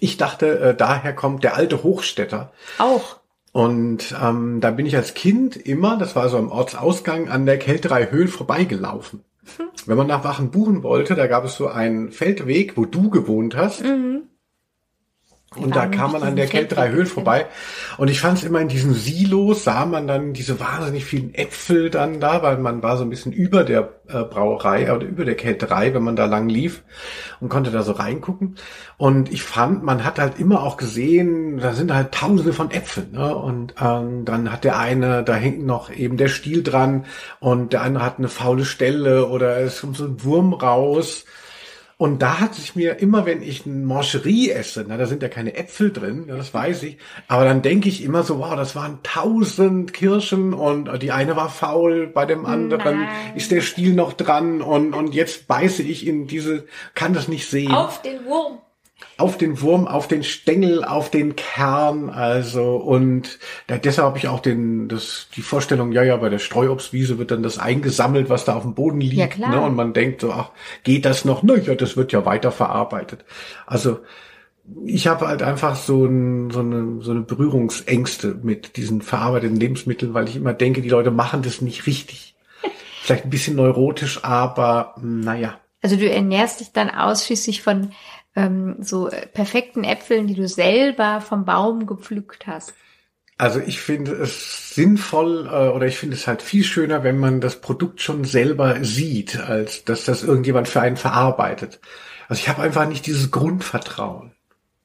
[0.00, 2.52] Ich dachte, äh, daher kommt der alte Hochstädter.
[2.78, 3.17] Auch.
[3.58, 7.58] Und ähm, da bin ich als Kind immer, das war so am Ortsausgang, an der
[7.58, 9.24] Kälterei Höhl vorbeigelaufen.
[9.84, 13.56] Wenn man nach Wachen buchen wollte, da gab es so einen Feldweg, wo du gewohnt
[13.56, 13.82] hast.
[13.82, 14.27] Mhm.
[15.58, 17.46] Und da kam man an der Kälterei Höhl vorbei.
[17.96, 21.90] Und ich fand es immer in diesen Silos, sah man dann diese wahnsinnig vielen Äpfel
[21.90, 25.34] dann da, weil man war so ein bisschen über der äh, Brauerei oder über der
[25.34, 26.82] Kälterei, wenn man da lang lief
[27.40, 28.56] und konnte da so reingucken.
[28.96, 33.12] Und ich fand, man hat halt immer auch gesehen, da sind halt tausende von Äpfeln.
[33.12, 33.34] Ne?
[33.34, 37.04] Und ähm, dann hat der eine, da hängt noch eben der Stiel dran
[37.40, 41.24] und der andere hat eine faule Stelle oder es kommt so ein Wurm raus.
[42.00, 45.28] Und da hat sich mir immer, wenn ich ein Mancherie esse, na, da sind ja
[45.28, 48.76] keine Äpfel drin, ja, das weiß ich, aber dann denke ich immer so, wow, das
[48.76, 53.34] waren tausend Kirschen und die eine war faul, bei dem anderen Nein.
[53.34, 57.50] ist der Stiel noch dran und, und jetzt beiße ich in diese, kann das nicht
[57.50, 57.72] sehen.
[57.72, 58.60] Auf den Wurm
[59.18, 64.28] auf den Wurm, auf den Stängel, auf den Kern, also und da, deshalb habe ich
[64.28, 68.44] auch den, das, die Vorstellung, ja, ja, bei der Streuobstwiese wird dann das eingesammelt, was
[68.44, 69.50] da auf dem Boden liegt, ja, klar.
[69.50, 70.52] Ne, und man denkt so, ach,
[70.84, 71.42] geht das noch?
[71.42, 73.24] Na ja, das wird ja weiter verarbeitet.
[73.66, 73.98] Also
[74.84, 80.14] ich habe halt einfach so, ein, so, eine, so eine Berührungsängste mit diesen verarbeiteten Lebensmitteln,
[80.14, 82.36] weil ich immer denke, die Leute machen das nicht richtig.
[83.02, 85.58] Vielleicht ein bisschen neurotisch, aber naja.
[85.82, 87.92] Also du ernährst dich dann ausschließlich von
[88.38, 92.72] ähm, so perfekten Äpfeln, die du selber vom Baum gepflückt hast?
[93.36, 97.40] Also ich finde es sinnvoll äh, oder ich finde es halt viel schöner, wenn man
[97.40, 101.80] das Produkt schon selber sieht, als dass das irgendjemand für einen verarbeitet.
[102.28, 104.32] Also ich habe einfach nicht dieses Grundvertrauen.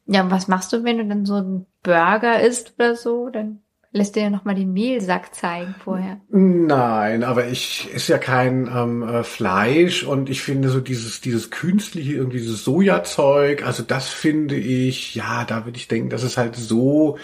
[0.06, 3.30] Ja, und was machst du, wenn du dann so einen Burger isst oder so?
[3.30, 3.62] Dann
[3.93, 6.19] lässt dir ja nochmal den Mehlsack zeigen vorher.
[6.29, 11.51] Nein, aber ich esse ja kein ähm, äh, Fleisch und ich finde so dieses dieses
[11.51, 16.38] künstliche irgendwie dieses Sojazeug, also das finde ich, ja, da würde ich denken, das ist
[16.38, 17.17] halt so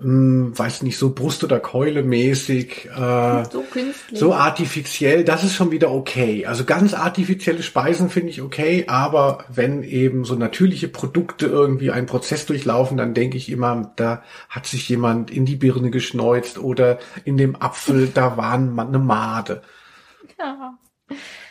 [0.00, 4.18] ähm, weiß nicht, so Brust- oder Keule mäßig, äh, So künstlich.
[4.18, 6.46] so artifiziell, das ist schon wieder okay.
[6.46, 12.06] Also ganz artifizielle Speisen finde ich okay, aber wenn eben so natürliche Produkte irgendwie einen
[12.06, 16.98] Prozess durchlaufen, dann denke ich immer, da hat sich jemand in die Birne geschneuzt oder
[17.24, 19.62] in dem Apfel, da war eine Made.
[20.38, 20.76] Ja.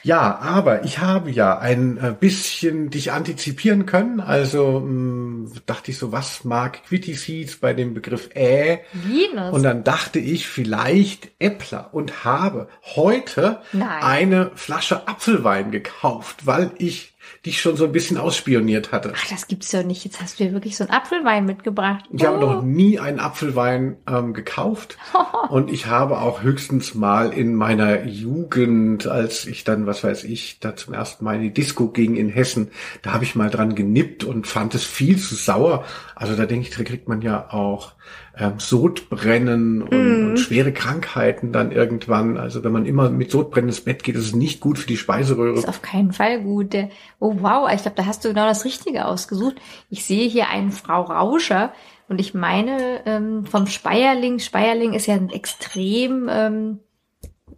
[0.04, 4.20] Ja, aber ich habe ja ein äh, bisschen dich antizipieren können.
[4.20, 8.80] Also mh, dachte ich so, was mag Quitty Seeds bei dem Begriff äh?
[8.92, 9.54] Venus.
[9.54, 14.04] Und dann dachte ich vielleicht Äppler und habe heute Nein.
[14.04, 17.13] eine Flasche Apfelwein gekauft, weil ich
[17.46, 19.14] dich schon so ein bisschen ausspioniert hatte.
[19.16, 20.06] Ach, das gibt's doch nicht.
[20.06, 22.06] Jetzt hast du dir wirklich so einen Apfelwein mitgebracht.
[22.12, 22.40] Ich habe Oh.
[22.54, 24.98] noch nie einen Apfelwein ähm, gekauft
[25.50, 30.60] und ich habe auch höchstens mal in meiner Jugend, als ich dann, was weiß ich,
[30.60, 33.76] da zum ersten Mal in die Disco ging in Hessen, da habe ich mal dran
[33.76, 35.86] genippt und fand es viel zu sauer.
[36.16, 37.94] Also da denke ich, da kriegt man ja auch
[38.36, 42.38] ähm, Sodbrennen und, und schwere Krankheiten dann irgendwann.
[42.38, 44.98] Also wenn man immer mit Sodbrennen ins Bett geht, ist es nicht gut für die
[44.98, 45.58] Speiseröhre.
[45.58, 46.76] ist auf keinen Fall gut.
[47.20, 49.56] Oh wow, ich glaube, da hast du genau das Richtige ausgesucht.
[49.90, 51.74] Ich sehe hier einen Frau Rauscher
[52.08, 54.40] und ich meine ähm, vom Speierling.
[54.40, 56.80] Speierling ist ja ein extrem, ähm,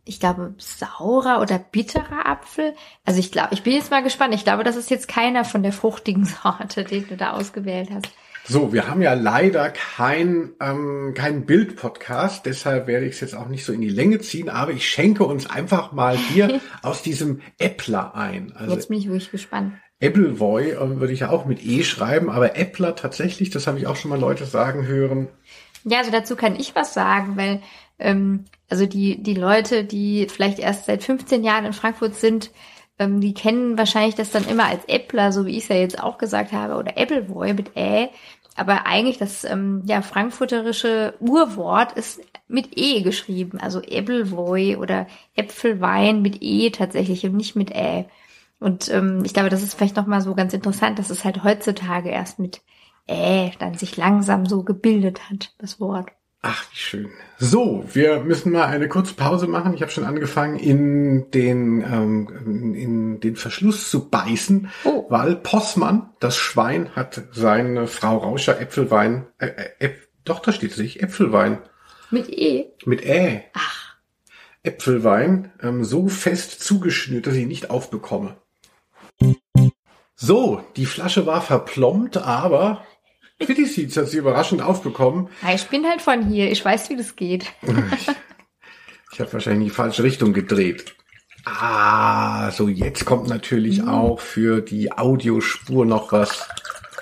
[0.03, 2.73] ich glaube, saurer oder bitterer Apfel.
[3.05, 4.33] Also ich glaube, ich bin jetzt mal gespannt.
[4.33, 8.09] Ich glaube, das ist jetzt keiner von der fruchtigen Sorte, den du da ausgewählt hast.
[8.47, 13.47] So, wir haben ja leider kein, ähm, kein Bild-Podcast, deshalb werde ich es jetzt auch
[13.47, 17.41] nicht so in die Länge ziehen, aber ich schenke uns einfach mal hier aus diesem
[17.57, 18.53] Äppler ein.
[18.55, 19.73] Also Jetzt bin ich wirklich gespannt.
[19.99, 23.87] Appleboy äh, würde ich ja auch mit E schreiben, aber Äppler tatsächlich, das habe ich
[23.87, 25.27] auch schon mal Leute sagen hören.
[25.83, 27.63] Ja, also dazu kann ich was sagen, weil
[27.97, 32.51] ähm, also die die Leute, die vielleicht erst seit 15 Jahren in Frankfurt sind,
[32.97, 36.01] ähm, die kennen wahrscheinlich das dann immer als Äppler, so wie ich es ja jetzt
[36.01, 38.09] auch gesagt habe, oder Appleboy mit Ä.
[38.55, 46.21] Aber eigentlich das ähm, ja frankfurterische Urwort ist mit E geschrieben, also Appleboy oder Äpfelwein
[46.21, 48.05] mit E tatsächlich und nicht mit Ä.
[48.59, 51.43] Und ähm, ich glaube, das ist vielleicht noch mal so ganz interessant, dass es halt
[51.43, 52.61] heutzutage erst mit
[53.07, 56.09] Ä dann sich langsam so gebildet hat, das Wort.
[56.47, 57.09] Ach, wie schön.
[57.39, 59.73] So, wir müssen mal eine kurze Pause machen.
[59.73, 65.07] Ich habe schon angefangen, in den, ähm, in den Verschluss zu beißen, Oh.
[65.09, 69.47] weil Possmann, das Schwein, hat seine Frau Rauscher Äpfelwein, äh,
[69.79, 69.89] äh,
[70.23, 71.57] doch, da steht sich, Äpfelwein
[72.11, 72.67] Mit E?
[72.85, 73.41] mit Ä.
[73.53, 73.95] Ach,
[74.61, 78.37] Äpfelwein ähm, so fest zugeschnürt, dass ich ihn nicht aufbekomme.
[80.15, 82.85] So, die Flasche war verplombt, aber
[83.39, 85.29] Quitty Seeds hat sie überraschend aufbekommen.
[85.41, 86.51] ja, ich bin halt von hier.
[86.51, 87.45] Ich weiß, wie das geht.
[89.13, 90.93] Ich habe wahrscheinlich in die falsche Richtung gedreht.
[91.45, 96.45] Ah, so jetzt kommt natürlich auch für die Audiospur noch was.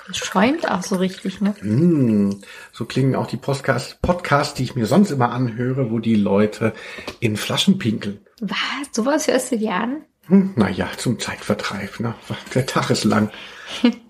[0.08, 1.56] Es schäumt auch so richtig, ne?
[1.58, 6.14] Hm, so klingen auch die Podcasts, Podcasts, die ich mir sonst immer anhöre, wo die
[6.14, 6.72] Leute
[7.18, 8.20] in Flaschen pinkeln.
[8.40, 8.58] Was?
[8.92, 10.04] Sowas hörst du dir an?
[10.28, 12.14] Hm, naja, zum Zeitvertreib, ne?
[12.54, 13.32] Der Tag ist lang.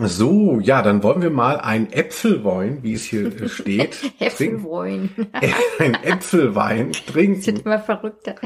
[0.00, 3.98] So, ja, dann wollen wir mal ein Äpfelwein, wie es hier äh, steht.
[4.20, 5.10] Äpfelwein.
[5.78, 7.46] ein Äpfelwein Das trinken.
[7.46, 8.36] wird immer verrückter.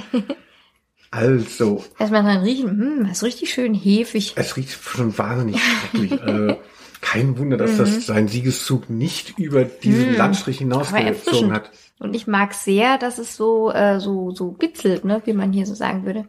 [1.12, 2.70] Also, Erstmal dran riechen.
[2.70, 4.32] Hm, das ist richtig schön hefig.
[4.36, 6.12] es riecht schon wahnsinnig schrecklich.
[6.20, 6.56] äh,
[7.00, 11.70] kein Wunder, dass das seinen Siegeszug nicht über diesen Landstrich Aber hinausgezogen hat.
[12.00, 15.22] Und ich mag sehr, dass es so, äh, so, so bitzelt, ne?
[15.24, 16.28] Wie man hier so sagen würde.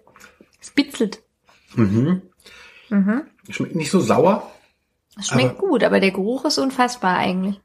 [0.62, 1.24] Es bitzelt.
[3.50, 4.52] Schmeckt nicht so sauer,
[5.20, 7.60] Es schmeckt gut, aber der Geruch ist unfassbar eigentlich.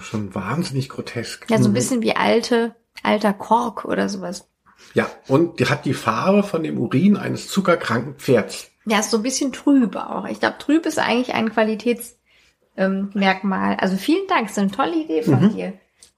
[0.00, 1.50] schon wahnsinnig grotesk.
[1.50, 4.48] Ja, so ein bisschen wie alte, alter Kork oder sowas.
[4.94, 8.70] Ja, und die hat die Farbe von dem Urin eines zuckerkranken Pferds.
[8.86, 10.26] Ja, ist so ein bisschen trüb auch.
[10.26, 13.72] Ich glaube, trüb ist eigentlich ein Qualitätsmerkmal.
[13.72, 15.74] Ähm, also vielen Dank, ist eine tolle Idee von dir.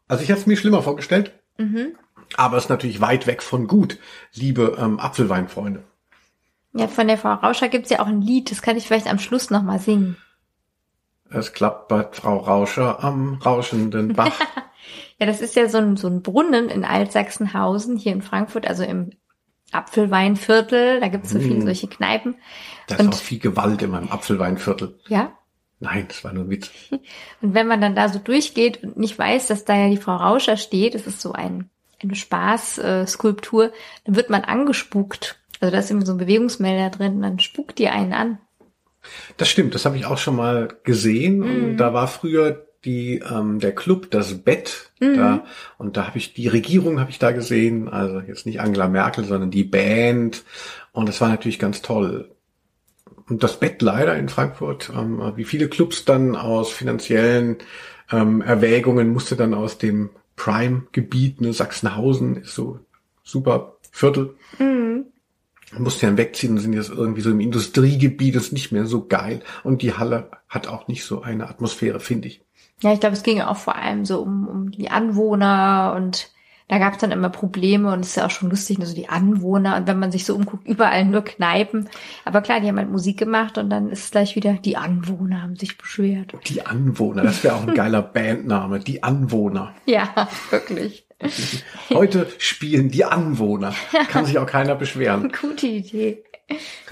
[0.06, 1.32] Also ich hatte es mir schlimmer vorgestellt,
[2.36, 3.98] aber es ist natürlich weit weg von gut,
[4.34, 5.82] liebe ähm, Apfelweinfreunde.
[6.72, 9.18] Ja, von der Frau Rauscher gibt's ja auch ein Lied, das kann ich vielleicht am
[9.18, 10.16] Schluss nochmal singen.
[11.28, 14.32] Es klappert Frau Rauscher am rauschenden Bach.
[15.18, 18.84] Ja, das ist ja so ein, so ein Brunnen in Altsachsenhausen, hier in Frankfurt, also
[18.84, 19.10] im
[19.70, 20.98] Apfelweinviertel.
[20.98, 22.36] Da gibt's so viele solche Kneipen.
[22.86, 24.98] Da ist auch viel Gewalt in meinem Apfelweinviertel.
[25.08, 25.32] Ja.
[25.78, 26.70] Nein, das war nur ein Witz.
[27.42, 30.16] Und wenn man dann da so durchgeht und nicht weiß, dass da ja die Frau
[30.16, 31.70] Rauscher steht, das ist so ein,
[32.02, 33.72] eine Spaßskulptur, äh, Skulptur,
[34.04, 35.39] dann wird man angespuckt.
[35.60, 38.38] Also da ist immer so ein Bewegungsmelder drin dann spuckt die einen an.
[39.36, 41.38] Das stimmt, das habe ich auch schon mal gesehen.
[41.38, 41.76] Mhm.
[41.76, 45.16] Da war früher die ähm, der Club das Bett mhm.
[45.16, 45.44] da
[45.76, 49.24] und da habe ich die Regierung habe ich da gesehen, also jetzt nicht Angela Merkel,
[49.24, 50.44] sondern die Band
[50.92, 52.30] und das war natürlich ganz toll.
[53.28, 57.58] Und das Bett leider in Frankfurt, ähm, wie viele Clubs dann aus finanziellen
[58.10, 62.80] ähm, Erwägungen musste dann aus dem Prime-Gebiet, ne, Sachsenhausen ist so
[63.22, 64.34] super Viertel.
[64.58, 64.79] Mhm.
[65.78, 69.40] Musste dann wegziehen und sind jetzt irgendwie so im Industriegebiet, ist nicht mehr so geil.
[69.62, 72.40] Und die Halle hat auch nicht so eine Atmosphäre, finde ich.
[72.80, 76.30] Ja, ich glaube, es ging auch vor allem so um, um die Anwohner und
[76.70, 78.94] da gab es dann immer Probleme und es ist ja auch schon lustig, nur so
[78.94, 81.88] die Anwohner und wenn man sich so umguckt, überall nur Kneipen.
[82.24, 85.42] Aber klar, die haben halt Musik gemacht und dann ist es gleich wieder, die Anwohner
[85.42, 86.32] haben sich beschwert.
[86.46, 89.74] Die Anwohner, das wäre auch ein geiler Bandname, die Anwohner.
[89.84, 91.04] Ja, wirklich.
[91.90, 93.74] Heute spielen die Anwohner.
[94.08, 95.32] Kann sich auch keiner beschweren.
[95.40, 96.24] Gute Idee.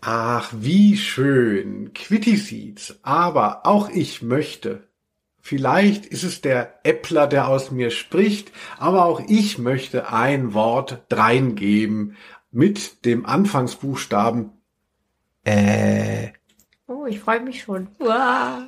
[0.01, 1.93] Ach, wie schön.
[1.95, 2.99] Quitty Seeds.
[3.03, 4.89] Aber auch ich möchte
[5.41, 11.05] Vielleicht ist es der Äppler, der aus mir spricht, aber auch ich möchte ein Wort
[11.09, 12.17] dreingeben
[12.51, 14.53] mit dem Anfangsbuchstaben
[15.49, 16.29] äh.
[16.87, 17.89] Oh, ich freue mich schon.
[17.99, 18.65] Wow.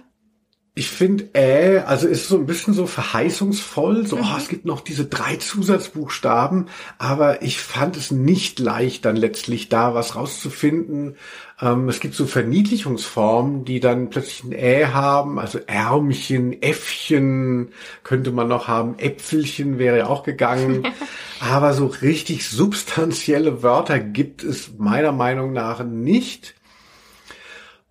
[0.75, 4.23] Ich finde, äh, also ist so ein bisschen so verheißungsvoll, so, mhm.
[4.23, 9.69] oh, es gibt noch diese drei Zusatzbuchstaben, aber ich fand es nicht leicht, dann letztlich
[9.69, 11.17] da was rauszufinden.
[11.61, 17.73] Ähm, es gibt so Verniedlichungsformen, die dann plötzlich ein Ä haben, also Ärmchen, Äffchen
[18.05, 20.87] könnte man noch haben, Äpfelchen wäre auch gegangen.
[21.41, 26.55] aber so richtig substanzielle Wörter gibt es meiner Meinung nach nicht.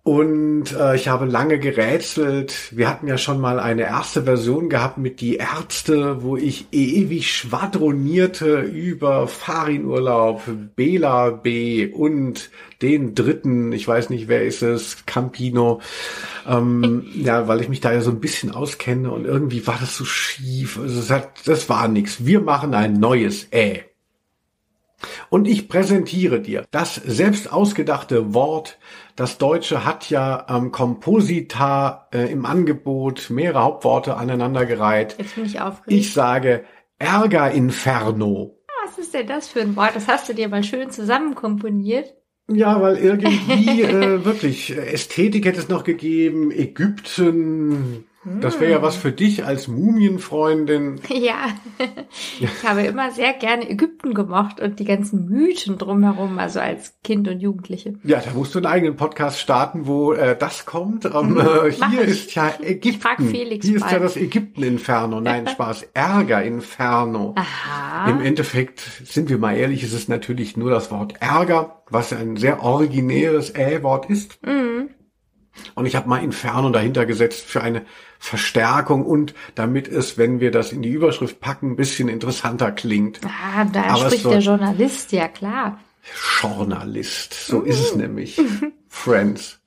[0.02, 2.74] Und äh, ich habe lange gerätselt.
[2.74, 7.30] Wir hatten ja schon mal eine erste Version gehabt mit die Ärzte, wo ich ewig
[7.30, 10.42] schwadronierte über Farinurlaub,
[10.74, 15.82] Bela B und den dritten, ich weiß nicht, wer ist es, Campino.
[16.48, 19.98] Ähm, ja, weil ich mich da ja so ein bisschen auskenne und irgendwie war das
[19.98, 20.78] so schief.
[20.78, 22.24] Also das, hat, das war nix.
[22.24, 23.84] Wir machen ein neues Ä.
[25.28, 28.78] Und ich präsentiere dir das selbst ausgedachte Wort.
[29.20, 35.16] Das Deutsche hat ja ähm, Komposita äh, im Angebot mehrere Hauptworte aneinandergereiht.
[35.18, 35.92] Jetzt bin ich aufgeregt.
[35.92, 36.64] Ich sage
[36.98, 38.56] Ärgerinferno.
[38.82, 39.94] Was ist denn das für ein Wort?
[39.94, 42.14] Das hast du dir mal schön zusammenkomponiert.
[42.50, 48.96] Ja, weil irgendwie äh, wirklich Ästhetik hätte es noch gegeben, Ägypten, das wäre ja was
[48.96, 51.00] für dich als Mumienfreundin.
[51.10, 51.48] Ja,
[52.40, 57.28] ich habe immer sehr gerne Ägypten gemocht und die ganzen Mythen drumherum, also als Kind
[57.28, 57.94] und Jugendliche.
[58.04, 61.04] Ja, da musst du einen eigenen Podcast starten, wo äh, das kommt.
[61.04, 62.88] Ähm, mhm, äh, hier ist ja Ägypten.
[62.88, 65.20] Ich frag Felix hier ist ja das Ägypten-Inferno.
[65.20, 67.34] Nein, Spaß, Ärger-Inferno.
[67.36, 68.10] Aha.
[68.10, 72.36] Im Endeffekt, sind wir mal ehrlich, ist es natürlich nur das Wort Ärger, was ein
[72.36, 74.38] sehr originäres Ä-Wort ist.
[74.44, 74.90] Mhm.
[75.74, 77.84] Und ich habe mal Inferno dahinter gesetzt für eine
[78.18, 83.20] Verstärkung und damit es, wenn wir das in die Überschrift packen, ein bisschen interessanter klingt.
[83.24, 85.80] Ah, da Aber spricht der Journalist, ja klar.
[86.40, 88.40] Journalist, so ist es nämlich.
[88.88, 89.56] Friends.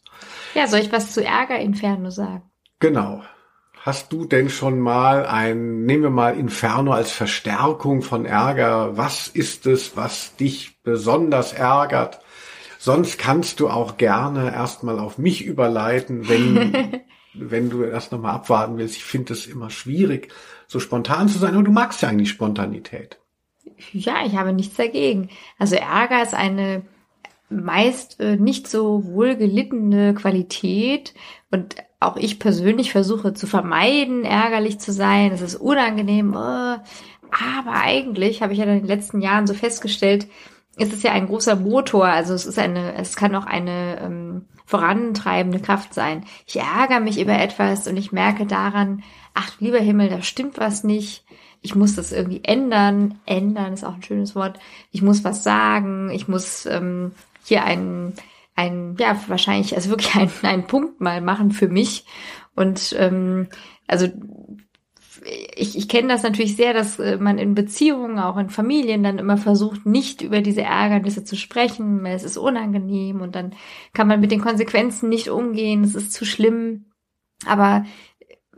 [0.56, 2.44] Ja, soll ich was zu Ärger Inferno sagen?
[2.80, 3.24] Genau.
[3.82, 8.96] Hast du denn schon mal ein, nehmen wir mal Inferno als Verstärkung von Ärger.
[8.96, 12.20] Was ist es, was dich besonders ärgert?
[12.84, 17.00] Sonst kannst du auch gerne erstmal auf mich überleiten, wenn,
[17.34, 18.98] wenn du erst nochmal abwarten willst.
[18.98, 20.34] Ich finde es immer schwierig,
[20.68, 23.20] so spontan zu sein, aber du magst ja eigentlich Spontanität.
[23.94, 25.30] Ja, ich habe nichts dagegen.
[25.58, 26.82] Also Ärger ist eine
[27.50, 31.14] meist äh, nicht so wohlgelittene Qualität
[31.52, 35.32] und auch ich persönlich versuche zu vermeiden, ärgerlich zu sein.
[35.32, 36.34] Es ist unangenehm.
[36.36, 36.38] Oh.
[36.38, 40.28] Aber eigentlich habe ich ja in den letzten Jahren so festgestellt,
[40.78, 44.46] es ist ja ein großer Motor, also es ist eine, es kann auch eine ähm,
[44.66, 46.26] vorantreibende Kraft sein.
[46.48, 50.84] Ich ärgere mich über etwas und ich merke daran, ach lieber Himmel, da stimmt was
[50.84, 51.26] nicht.
[51.62, 53.20] Ich muss das irgendwie ändern.
[53.26, 54.60] Ändern ist auch ein schönes Wort.
[54.92, 56.10] Ich muss was sagen.
[56.12, 57.12] Ich muss ähm,
[57.44, 58.14] hier einen,
[58.56, 62.06] ein, ja, wahrscheinlich, also wirklich einen, einen Punkt mal machen für mich.
[62.56, 63.48] Und ähm,
[63.88, 64.08] also
[65.26, 69.20] ich, ich kenne das natürlich sehr, dass äh, man in Beziehungen, auch in Familien dann
[69.20, 73.54] immer versucht, nicht über diese Ärgernisse zu sprechen, weil es ist unangenehm und dann
[73.94, 76.86] kann man mit den Konsequenzen nicht umgehen, es ist zu schlimm.
[77.46, 77.86] Aber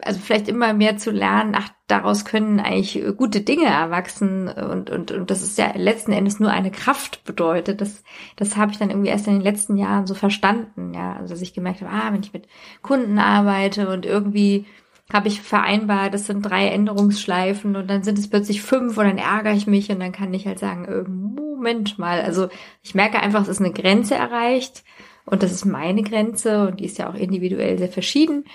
[0.01, 5.11] also vielleicht immer mehr zu lernen, ach, daraus können eigentlich gute Dinge erwachsen und, und,
[5.11, 7.79] und das ist ja letzten Endes nur eine Kraft bedeutet.
[7.79, 8.03] Das,
[8.35, 11.15] das habe ich dann irgendwie erst in den letzten Jahren so verstanden, ja.
[11.15, 12.47] Also dass ich gemerkt habe, ah, wenn ich mit
[12.81, 14.65] Kunden arbeite und irgendwie
[15.13, 19.17] habe ich vereinbart, es sind drei Änderungsschleifen und dann sind es plötzlich fünf und dann
[19.19, 22.21] ärgere ich mich und dann kann ich halt sagen, äh, Moment mal.
[22.21, 22.49] Also
[22.83, 24.83] ich merke einfach, es ist eine Grenze erreicht
[25.25, 28.45] Und das ist meine Grenze und die ist ja auch individuell sehr verschieden.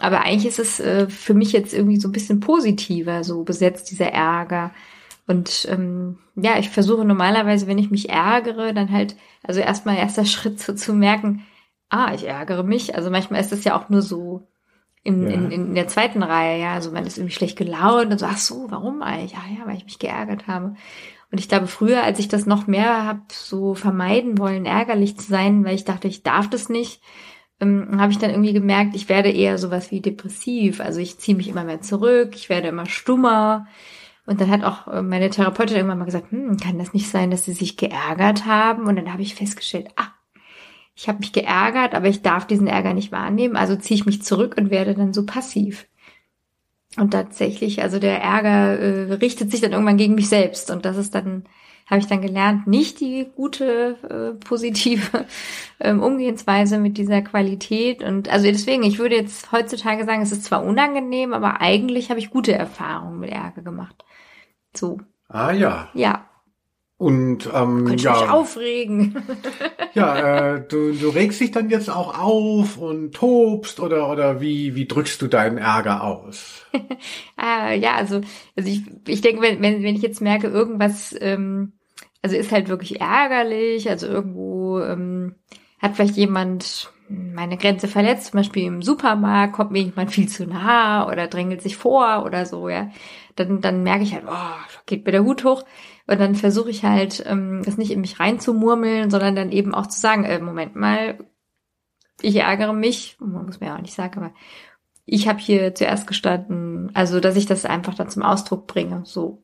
[0.00, 3.90] Aber eigentlich ist es äh, für mich jetzt irgendwie so ein bisschen positiver, so besetzt
[3.90, 4.72] dieser Ärger.
[5.26, 10.24] Und ähm, ja, ich versuche normalerweise, wenn ich mich ärgere, dann halt, also erstmal erster
[10.26, 11.46] Schritt so zu merken,
[11.90, 12.94] ah, ich ärgere mich.
[12.96, 14.46] Also manchmal ist das ja auch nur so
[15.04, 15.30] in, ja.
[15.30, 16.72] in, in der zweiten Reihe, ja.
[16.72, 19.36] Also man ist irgendwie schlecht gelaunt und so, ach so, warum eigentlich?
[19.36, 20.74] Ah ja, weil ich mich geärgert habe.
[21.30, 25.28] Und ich glaube, früher, als ich das noch mehr habe so vermeiden wollen, ärgerlich zu
[25.28, 27.02] sein, weil ich dachte, ich darf das nicht,
[27.60, 30.80] ähm, habe ich dann irgendwie gemerkt, ich werde eher sowas wie depressiv.
[30.80, 33.66] Also ich ziehe mich immer mehr zurück, ich werde immer stummer.
[34.26, 37.30] Und dann hat auch äh, meine Therapeutin irgendwann mal gesagt, hm, kann das nicht sein,
[37.30, 38.86] dass sie sich geärgert haben?
[38.86, 40.13] Und dann habe ich festgestellt, ah,
[40.96, 44.22] ich habe mich geärgert, aber ich darf diesen Ärger nicht wahrnehmen, also ziehe ich mich
[44.22, 45.86] zurück und werde dann so passiv.
[46.96, 50.70] Und tatsächlich, also der Ärger äh, richtet sich dann irgendwann gegen mich selbst.
[50.70, 51.44] Und das ist dann,
[51.86, 55.26] habe ich dann gelernt, nicht die gute, äh, positive
[55.80, 58.04] ähm, Umgehensweise mit dieser Qualität.
[58.04, 62.20] Und also deswegen, ich würde jetzt heutzutage sagen, es ist zwar unangenehm, aber eigentlich habe
[62.20, 64.04] ich gute Erfahrungen mit Ärger gemacht.
[64.72, 65.00] So.
[65.28, 65.88] Ah ja.
[65.94, 66.28] Ja.
[66.96, 69.16] Und ähm, Könnte ja, mich aufregen.
[69.94, 74.76] ja, äh, du, du regst dich dann jetzt auch auf und tobst oder oder wie
[74.76, 76.64] wie drückst du deinen Ärger aus?
[77.36, 78.20] ah, ja, also
[78.56, 81.72] also ich, ich denke, wenn, wenn wenn ich jetzt merke, irgendwas ähm,
[82.22, 85.34] also ist halt wirklich ärgerlich, also irgendwo ähm,
[85.80, 90.46] hat vielleicht jemand meine Grenze verletzt, zum Beispiel im Supermarkt kommt mir jemand viel zu
[90.46, 92.88] nah oder drängelt sich vor oder so, ja,
[93.34, 95.64] dann dann merke ich halt, oh, geht mir der Hut hoch
[96.06, 99.86] und dann versuche ich halt, ähm, das nicht in mich reinzumurmeln, sondern dann eben auch
[99.86, 101.18] zu sagen, äh, Moment mal,
[102.20, 104.34] ich ärgere mich, man muss mir ja auch nicht sagen, aber
[105.06, 109.02] ich habe hier zuerst gestanden, also dass ich das einfach dann zum Ausdruck bringe.
[109.04, 109.42] So,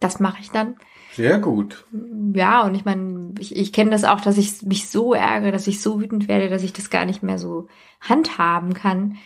[0.00, 0.76] das mache ich dann.
[1.12, 1.86] Sehr gut.
[2.34, 5.66] Ja, und ich meine, ich, ich kenne das auch, dass ich mich so ärgere, dass
[5.66, 7.68] ich so wütend werde, dass ich das gar nicht mehr so
[8.02, 9.16] handhaben kann.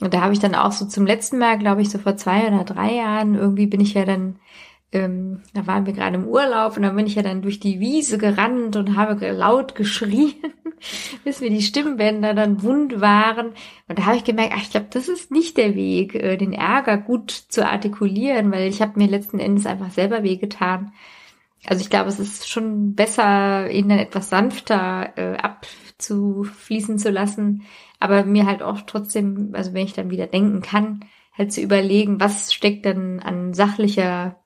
[0.00, 2.48] Und da habe ich dann auch so zum letzten Mal, glaube ich, so vor zwei
[2.48, 4.40] oder drei Jahren, irgendwie bin ich ja dann
[4.96, 7.80] ähm, da waren wir gerade im Urlaub und dann bin ich ja dann durch die
[7.80, 10.34] Wiese gerannt und habe laut geschrien,
[11.24, 13.48] bis mir die Stimmbänder dann wund waren.
[13.88, 16.54] Und da habe ich gemerkt, ach, ich glaube, das ist nicht der Weg, äh, den
[16.54, 20.92] Ärger gut zu artikulieren, weil ich habe mir letzten Endes einfach selber wehgetan.
[21.66, 27.64] Also ich glaube, es ist schon besser, ihn dann etwas sanfter äh, abzufließen zu lassen,
[28.00, 31.00] aber mir halt auch trotzdem, also wenn ich dann wieder denken kann,
[31.36, 34.36] halt zu überlegen, was steckt denn an sachlicher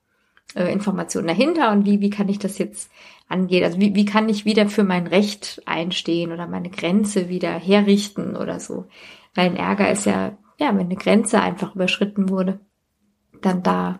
[0.55, 2.91] äh, Informationen dahinter und wie, wie kann ich das jetzt
[3.27, 3.63] angehen?
[3.63, 8.35] Also wie, wie kann ich wieder für mein Recht einstehen oder meine Grenze wieder herrichten
[8.35, 8.87] oder so?
[9.33, 12.59] Weil ein Ärger ist ja, ja, wenn eine Grenze einfach überschritten wurde,
[13.41, 13.99] dann da.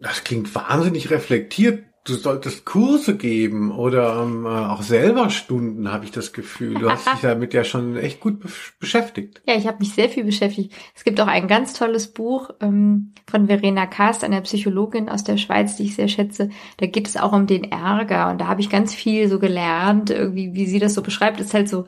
[0.00, 6.04] Das klingt wahnsinnig reflektiert, du solltest Kurse geben oder ähm, äh, auch selber Stunden, habe
[6.04, 6.74] ich das Gefühl.
[6.74, 8.48] Du hast dich damit ja schon echt gut be
[8.80, 9.42] beschäftigt.
[9.46, 10.72] Ja, ich habe mich sehr viel beschäftigt.
[10.94, 15.36] Es gibt auch ein ganz tolles Buch ähm, von Verena Kast, einer Psychologin aus der
[15.36, 16.50] Schweiz, die ich sehr schätze.
[16.78, 20.10] Da geht es auch um den Ärger und da habe ich ganz viel so gelernt,
[20.10, 21.40] irgendwie, wie sie das so beschreibt.
[21.40, 21.86] ist halt so,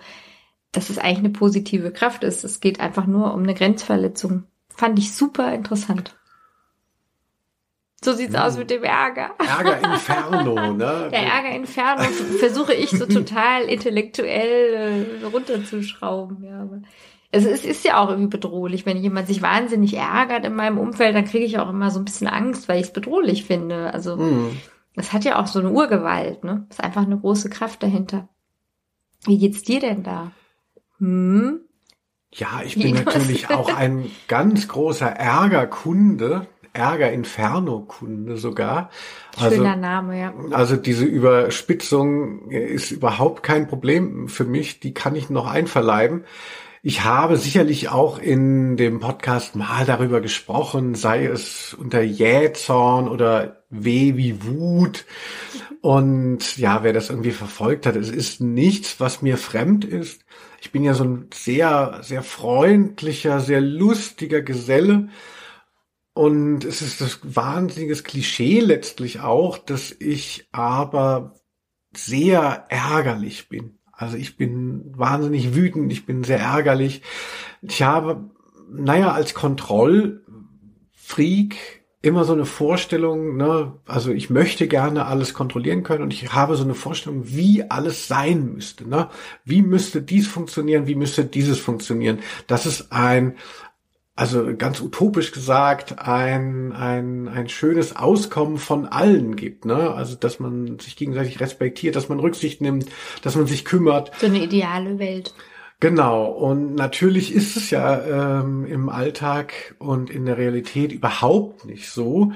[0.73, 2.45] dass es eigentlich eine positive Kraft ist.
[2.45, 4.45] Es geht einfach nur um eine Grenzverletzung.
[4.68, 6.16] Fand ich super interessant.
[8.03, 8.40] So sieht's hm.
[8.40, 9.32] aus mit dem Ärger.
[9.38, 11.09] Ärger Inferno, ne?
[11.12, 12.03] Der Ärger Inferno
[12.38, 16.66] versuche ich so total intellektuell äh, runterzuschrauben, ja.
[17.32, 18.86] Es ist, ja auch irgendwie bedrohlich.
[18.86, 22.05] Wenn jemand sich wahnsinnig ärgert in meinem Umfeld, dann kriege ich auch immer so ein
[22.05, 23.94] bisschen Angst, weil ich es bedrohlich finde.
[23.94, 24.59] Also mhm.
[24.96, 26.66] das hat ja auch so eine Urgewalt, ne?
[26.70, 28.28] Ist einfach eine große Kraft dahinter.
[29.26, 30.32] Wie geht's dir denn da?
[30.98, 31.61] Hm?
[32.32, 36.48] Ja, ich bin natürlich auch ein ganz großer Ärgerkunde.
[36.73, 38.91] Ärger Inferno Kunde sogar.
[39.37, 40.35] Also, Schöner Name, ja.
[40.53, 44.81] Also diese Überspitzung ist überhaupt kein Problem für mich.
[44.81, 46.25] Die kann ich noch einverleiben.
[46.83, 53.62] Ich habe sicherlich auch in dem Podcast mal darüber gesprochen, sei es unter Jähzorn oder
[53.68, 55.05] Weh wie Wut.
[55.83, 60.23] Und ja, wer das irgendwie verfolgt hat, es ist nichts, was mir fremd ist.
[60.62, 65.09] Ich bin ja so ein sehr, sehr freundlicher, sehr lustiger Geselle.
[66.12, 71.34] Und es ist das wahnsinniges Klischee letztlich auch, dass ich aber
[71.96, 73.78] sehr ärgerlich bin.
[73.92, 77.02] Also ich bin wahnsinnig wütend, ich bin sehr ärgerlich.
[77.62, 78.30] Ich habe,
[78.70, 81.56] naja, als Kontrollfreak
[82.02, 86.56] immer so eine Vorstellung, ne, also ich möchte gerne alles kontrollieren können und ich habe
[86.56, 89.11] so eine Vorstellung, wie alles sein müsste, ne?
[89.44, 92.20] Wie müsste dies funktionieren, wie müsste dieses funktionieren?
[92.46, 93.36] Das ist ein
[94.21, 99.64] also ganz utopisch gesagt, ein, ein, ein schönes Auskommen von allen gibt.
[99.64, 99.95] Ne?
[99.95, 102.85] Also dass man sich gegenseitig respektiert, dass man Rücksicht nimmt,
[103.23, 104.12] dass man sich kümmert.
[104.18, 105.33] So eine ideale Welt.
[105.81, 111.89] Genau, und natürlich ist es ja ähm, im Alltag und in der Realität überhaupt nicht
[111.89, 112.33] so.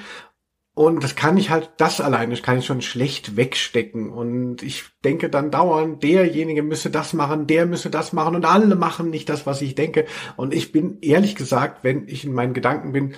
[0.75, 4.11] Und das kann ich halt, das alleine kann ich schon schlecht wegstecken.
[4.11, 8.75] Und ich denke dann dauernd, derjenige müsse das machen, der müsse das machen und alle
[8.75, 10.05] machen nicht das, was ich denke.
[10.37, 13.15] Und ich bin ehrlich gesagt, wenn ich in meinen Gedanken bin,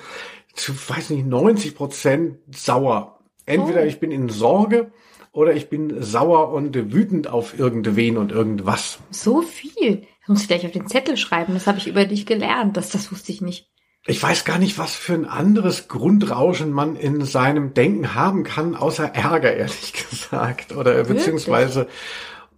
[0.53, 3.21] zu, weiß nicht, 90 Prozent sauer.
[3.47, 3.87] Entweder oh.
[3.87, 4.91] ich bin in Sorge
[5.33, 8.99] oder ich bin sauer und wütend auf irgendwen und irgendwas.
[9.11, 10.03] So viel.
[10.21, 11.55] Das muss ich gleich auf den Zettel schreiben.
[11.55, 12.77] Das habe ich über dich gelernt.
[12.77, 13.71] Das, das wusste ich nicht
[14.07, 18.77] ich weiß gar nicht, was für ein anderes Grundrauschen man in seinem Denken haben kann,
[18.77, 20.73] außer Ärger, ehrlich gesagt.
[20.73, 21.19] Oder Wirklich?
[21.19, 21.89] beziehungsweise,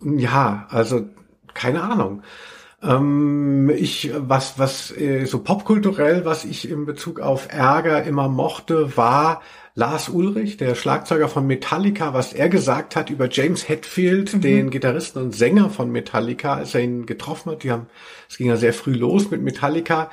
[0.02, 1.08] ja, also
[1.54, 2.22] keine Ahnung.
[2.82, 8.96] Ähm, ich, was, was äh, so popkulturell, was ich in Bezug auf Ärger immer mochte,
[8.96, 9.42] war
[9.74, 14.40] Lars Ulrich, der Schlagzeuger von Metallica, was er gesagt hat über James Hetfield, mhm.
[14.42, 17.62] den Gitarristen und Sänger von Metallica, als er ihn getroffen hat.
[17.62, 17.86] Die haben,
[18.28, 20.10] es ging ja sehr früh los mit Metallica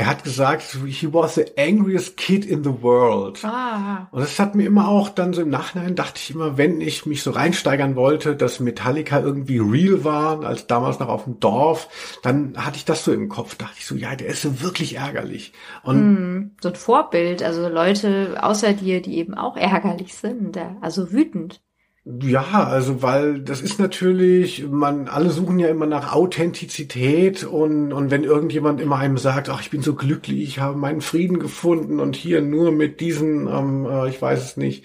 [0.00, 3.44] er hat gesagt, he was the angriest kid in the world.
[3.44, 4.08] Ah.
[4.10, 7.04] Und das hat mir immer auch dann so im Nachhinein dachte ich immer, wenn ich
[7.04, 12.16] mich so reinsteigern wollte, dass Metallica irgendwie real waren, als damals noch auf dem Dorf,
[12.22, 14.96] dann hatte ich das so im Kopf, dachte ich so, ja, der ist so wirklich
[14.96, 15.52] ärgerlich.
[15.82, 21.12] Und hm, so ein Vorbild, also Leute außer dir, die eben auch ärgerlich sind, also
[21.12, 21.60] wütend.
[22.04, 28.10] Ja, also weil das ist natürlich, man alle suchen ja immer nach Authentizität und und
[28.10, 32.00] wenn irgendjemand immer einem sagt, ach ich bin so glücklich, ich habe meinen Frieden gefunden
[32.00, 34.84] und hier nur mit diesen, ähm, äh, ich weiß es nicht,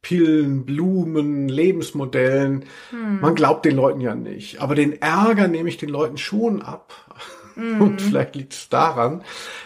[0.00, 3.20] Pillen, Blumen, Lebensmodellen, hm.
[3.20, 4.60] man glaubt den Leuten ja nicht.
[4.60, 6.94] Aber den Ärger nehme ich den Leuten schon ab.
[7.56, 7.80] Mm.
[7.80, 9.22] Und vielleicht liegt es daran,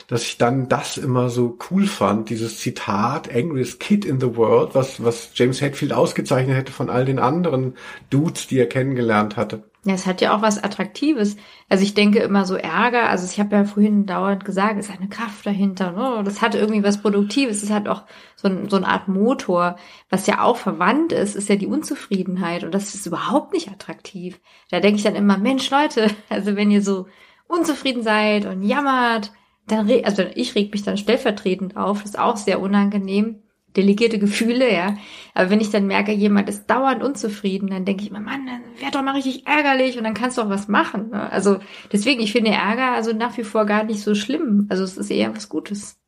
[0.07, 4.75] dass ich dann das immer so cool fand, dieses Zitat, Angriest Kid in the World,
[4.75, 7.75] was, was James Hetfield ausgezeichnet hätte von all den anderen
[8.11, 9.65] Dudes, die er kennengelernt hatte.
[9.85, 11.37] Ja, es hat ja auch was Attraktives.
[11.69, 14.95] Also ich denke immer so Ärger, also ich habe ja vorhin dauernd gesagt, es ist
[14.95, 16.23] eine Kraft dahinter, ne?
[16.25, 18.03] das hat irgendwie was Produktives, es hat auch
[18.35, 19.77] so, ein, so eine Art Motor.
[20.11, 24.41] Was ja auch verwandt ist, ist ja die Unzufriedenheit und das ist überhaupt nicht attraktiv.
[24.71, 27.07] Da denke ich dann immer, Mensch Leute, also wenn ihr so
[27.49, 29.33] unzufrieden seid und jammert,
[29.67, 33.43] dann also ich reg mich dann stellvertretend auf, das ist auch sehr unangenehm.
[33.77, 34.97] Delegierte Gefühle, ja.
[35.35, 38.63] Aber wenn ich dann merke, jemand ist dauernd unzufrieden, dann denke ich mir, Mann, dann
[38.81, 41.11] wär doch mal richtig ärgerlich und dann kannst du auch was machen.
[41.11, 41.31] Ne?
[41.31, 41.59] Also
[41.93, 44.67] deswegen, ich finde Ärger also nach wie vor gar nicht so schlimm.
[44.71, 45.99] Also es ist eher was Gutes.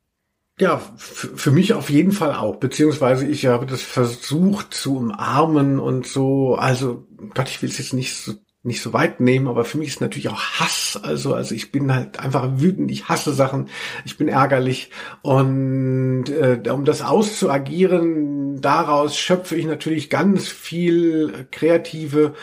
[0.59, 2.57] Ja, für mich auf jeden Fall auch.
[2.57, 6.55] Beziehungsweise ich habe das versucht zu umarmen und so.
[6.55, 8.33] Also Gott, ich will es jetzt nicht so
[8.63, 10.99] nicht so weit nehmen, aber für mich ist natürlich auch Hass.
[11.01, 13.69] Also, also ich bin halt einfach wütend, ich hasse Sachen,
[14.05, 14.91] ich bin ärgerlich
[15.23, 22.35] und äh, um das auszuagieren, daraus schöpfe ich natürlich ganz viel kreative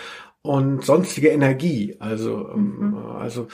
[0.43, 1.97] und sonstige Energie.
[2.01, 2.97] Also, ähm, mhm.
[2.97, 3.47] also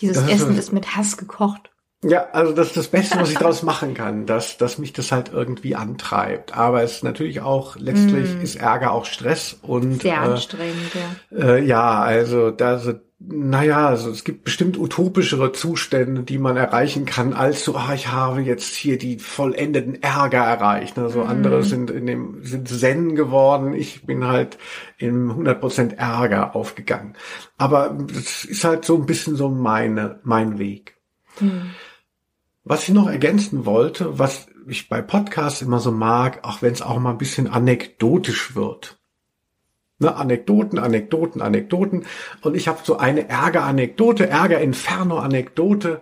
[0.00, 1.71] dieses Essen ist mit Hass gekocht.
[2.04, 5.12] Ja, also das ist das Beste, was ich daraus machen kann, dass, dass mich das
[5.12, 6.56] halt irgendwie antreibt.
[6.56, 8.40] Aber es ist natürlich auch, letztlich mm.
[8.40, 10.96] ist Ärger auch Stress und sehr anstrengend,
[11.30, 11.54] äh, ja.
[11.54, 17.04] Äh, ja, also da so, naja, also es gibt bestimmt utopischere Zustände, die man erreichen
[17.04, 20.98] kann, als so, ah, ich habe jetzt hier die vollendeten Ärger erreicht.
[20.98, 21.28] Also mm.
[21.28, 23.74] andere sind in dem, sind Zen geworden.
[23.74, 24.58] Ich bin halt
[24.98, 27.14] im 100% Ärger aufgegangen.
[27.58, 30.96] Aber das ist halt so ein bisschen so meine, mein Weg.
[31.38, 31.70] Mm.
[32.64, 36.82] Was ich noch ergänzen wollte, was ich bei Podcasts immer so mag, auch wenn es
[36.82, 38.98] auch mal ein bisschen anekdotisch wird.
[39.98, 42.06] Ne, Anekdoten, Anekdoten, Anekdoten.
[42.40, 46.00] Und ich habe so eine Ärger-Anekdote, Ärger-Inferno-Anekdote.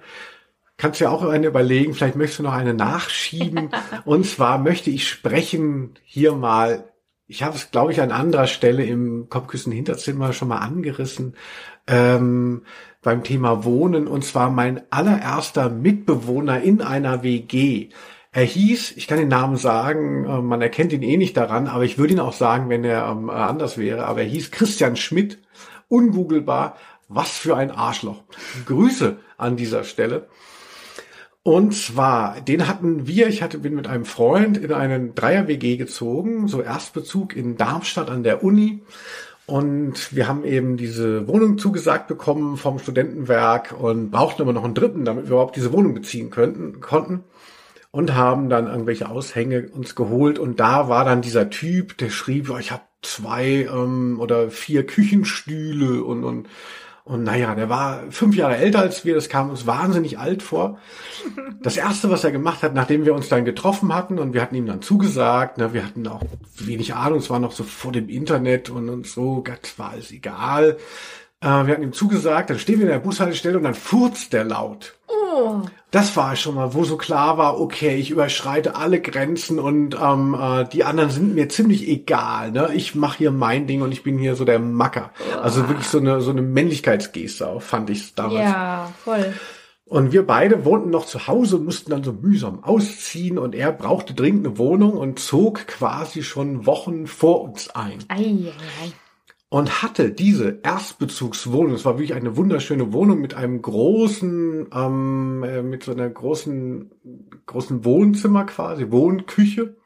[0.77, 3.71] Kannst du ja auch eine überlegen, vielleicht möchtest du noch eine nachschieben.
[4.07, 6.91] Und zwar möchte ich sprechen hier mal,
[7.27, 11.37] ich habe es, glaube ich, an anderer Stelle im Kopfküssen-Hinterzimmer schon mal angerissen,
[11.87, 12.63] ähm,
[13.03, 17.89] beim Thema Wohnen und zwar mein allererster Mitbewohner in einer WG.
[18.33, 21.85] Er hieß, ich kann den Namen sagen, äh, man erkennt ihn eh nicht daran, aber
[21.85, 25.39] ich würde ihn auch sagen, wenn er ähm, anders wäre, aber er hieß Christian Schmidt,
[25.89, 26.77] ungoogelbar,
[27.09, 28.23] was für ein Arschloch.
[28.67, 30.29] Grüße an dieser Stelle.
[31.43, 36.49] Und zwar, den hatten wir, ich hatte, bin mit einem Freund in einen Dreier-WG gezogen,
[36.49, 38.83] so Erstbezug in Darmstadt an der Uni.
[39.51, 44.75] Und wir haben eben diese Wohnung zugesagt bekommen vom Studentenwerk und brauchten aber noch einen
[44.75, 47.25] dritten, damit wir überhaupt diese Wohnung beziehen könnten, konnten.
[47.91, 50.39] Und haben dann irgendwelche Aushänge uns geholt.
[50.39, 56.05] Und da war dann dieser Typ, der schrieb, ich habe zwei ähm, oder vier Küchenstühle
[56.05, 56.49] und, und
[57.11, 60.79] Und naja, der war fünf Jahre älter als wir, das kam uns wahnsinnig alt vor.
[61.61, 64.55] Das erste, was er gemacht hat, nachdem wir uns dann getroffen hatten und wir hatten
[64.55, 66.23] ihm dann zugesagt, ne, wir hatten auch
[66.57, 70.13] wenig Ahnung, es war noch so vor dem Internet und, und so, Gott, war alles
[70.13, 70.77] egal.
[71.41, 74.45] Äh, wir hatten ihm zugesagt, dann stehen wir in der Bushaltestelle und dann furzt der
[74.45, 74.95] laut.
[75.09, 75.63] Oh.
[75.91, 80.37] Das war schon mal, wo so klar war, okay, ich überschreite alle Grenzen und ähm,
[80.39, 82.53] äh, die anderen sind mir ziemlich egal.
[82.53, 82.71] Ne?
[82.75, 85.13] Ich mache hier mein Ding und ich bin hier so der Macker.
[85.43, 88.41] Also wirklich so eine so eine Männlichkeitsgeste auch, fand ich damals.
[88.41, 89.35] Ja, voll.
[89.87, 94.15] Und wir beide wohnten noch zu Hause, mussten dann so mühsam ausziehen und er brauchte
[94.15, 98.53] dringend eine Wohnung und zog quasi schon Wochen vor uns ein Ei, ei,
[98.85, 98.93] ei.
[99.51, 101.75] Und hatte diese Erstbezugswohnung.
[101.75, 106.91] Es war wirklich eine wunderschöne Wohnung mit einem großen, ähm, äh, mit so einer großen,
[107.47, 109.77] großen Wohnzimmer quasi, Wohnküche,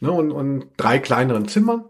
[0.00, 1.84] ne, und, und drei kleineren Zimmern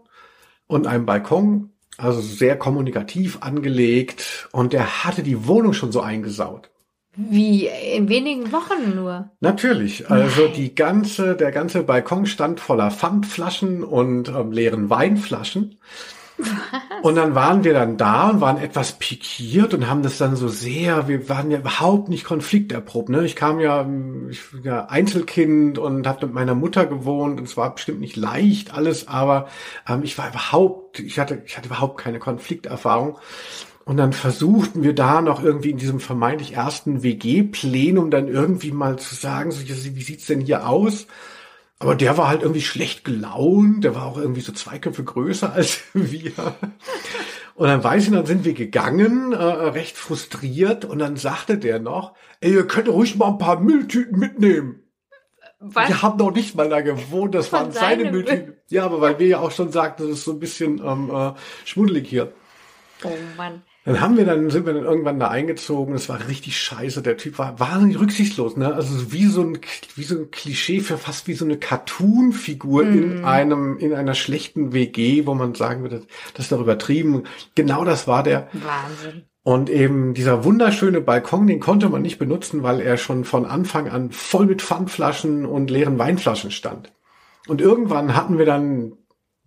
[0.67, 1.71] und einem Balkon.
[1.97, 6.69] Also sehr kommunikativ angelegt und er hatte die Wohnung schon so eingesaut.
[7.17, 9.31] Wie in wenigen Wochen nur.
[9.41, 15.77] Natürlich, also die ganze, der ganze Balkon stand voller Pfandflaschen und ähm, leeren Weinflaschen.
[17.01, 20.47] Und dann waren wir dann da und waren etwas pikiert und haben das dann so
[20.47, 23.09] sehr, wir waren ja überhaupt nicht konflikterprobt.
[23.09, 23.25] Ne?
[23.25, 23.87] Ich kam ja,
[24.29, 28.15] ich bin ja Einzelkind und habe mit meiner Mutter gewohnt und es war bestimmt nicht
[28.17, 29.47] leicht alles, aber
[29.87, 33.17] ähm, ich war überhaupt, ich hatte, ich hatte überhaupt keine Konflikterfahrung.
[33.85, 38.99] Und dann versuchten wir da noch irgendwie in diesem vermeintlich ersten WG-Plenum dann irgendwie mal
[38.99, 41.07] zu sagen, so, wie sieht's denn hier aus?
[41.79, 45.53] Aber der war halt irgendwie schlecht gelaunt, der war auch irgendwie so zwei Köpfe größer
[45.53, 46.33] als wir.
[47.55, 51.79] Und dann weiß ich, dann sind wir gegangen, äh, recht frustriert, und dann sagte der
[51.79, 54.83] noch, ey, ihr könnt ruhig mal ein paar Mülltüten mitnehmen.
[55.59, 55.89] Was?
[55.89, 58.55] Wir haben doch nicht mal da gewohnt, das Von waren seine Mülltüten.
[58.69, 61.33] Ja, aber weil wir ja auch schon sagten, das ist so ein bisschen ähm, äh,
[61.65, 62.31] schmuddelig hier.
[63.03, 63.61] Oh Mann.
[63.85, 65.93] Dann haben wir dann, sind wir dann irgendwann da eingezogen.
[65.93, 67.01] Das war richtig scheiße.
[67.01, 68.73] Der Typ war wahnsinnig rücksichtslos, ne?
[68.73, 69.59] Also wie so ein,
[69.95, 74.73] wie so ein Klischee für fast wie so eine Cartoon-Figur in einem, in einer schlechten
[74.73, 76.03] WG, wo man sagen würde,
[76.33, 77.23] das ist doch übertrieben.
[77.55, 78.49] Genau das war der.
[78.53, 79.23] Wahnsinn.
[79.43, 83.87] Und eben dieser wunderschöne Balkon, den konnte man nicht benutzen, weil er schon von Anfang
[83.87, 86.91] an voll mit Pfandflaschen und leeren Weinflaschen stand.
[87.47, 88.93] Und irgendwann hatten wir dann,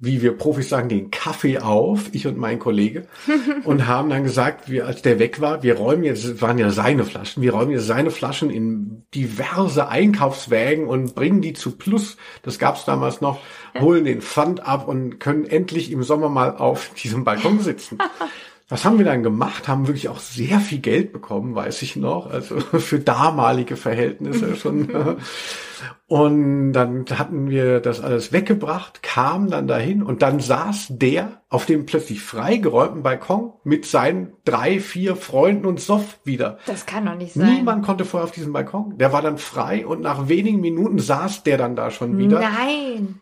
[0.03, 3.07] wie wir Profis sagen, den Kaffee auf, ich und mein Kollege,
[3.65, 6.71] und haben dann gesagt, wir, als der weg war, wir räumen jetzt, es waren ja
[6.71, 12.17] seine Flaschen, wir räumen jetzt seine Flaschen in diverse Einkaufswägen und bringen die zu Plus,
[12.43, 13.39] das gab's damals noch,
[13.79, 17.99] holen den Pfand ab und können endlich im Sommer mal auf diesem Balkon sitzen.
[18.73, 19.69] Was haben wir dann gemacht?
[19.69, 22.31] Haben wirklich auch sehr viel Geld bekommen, weiß ich noch.
[22.31, 24.89] Also für damalige Verhältnisse schon.
[26.07, 31.65] Und dann hatten wir das alles weggebracht, kamen dann dahin und dann saß der auf
[31.67, 36.59] dem plötzlich freigeräumten Balkon mit seinen drei, vier Freunden und Soff wieder.
[36.67, 37.55] Das kann doch nicht sein.
[37.55, 38.99] Niemand konnte vorher auf diesem Balkon.
[38.99, 42.41] Der war dann frei und nach wenigen Minuten saß der dann da schon wieder.
[42.41, 43.22] Nein.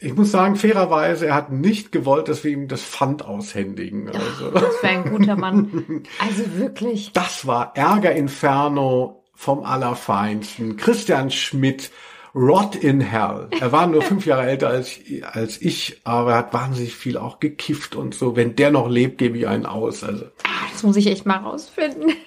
[0.00, 4.08] Ich muss sagen, fairerweise, er hat nicht gewollt, dass wir ihm das Pfand aushändigen.
[4.08, 4.50] Also.
[4.50, 6.02] Das wäre ein guter Mann.
[6.18, 7.12] Also wirklich.
[7.12, 10.76] Das war Ärger Inferno vom Allerfeinsten.
[10.76, 11.90] Christian Schmidt,
[12.34, 13.48] Rot in Hell.
[13.60, 14.98] Er war nur fünf Jahre älter als,
[15.32, 18.34] als ich, aber er hat wahnsinnig viel auch gekifft und so.
[18.36, 20.02] Wenn der noch lebt, gebe ich einen aus.
[20.02, 22.12] Also Ah, Das muss ich echt mal rausfinden.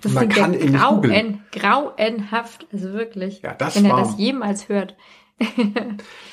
[0.00, 2.66] Das Man ja kann nicht grauen, grauenhaft.
[2.72, 3.40] Also wirklich.
[3.42, 4.96] Ja, das Wenn er war- das jemals hört.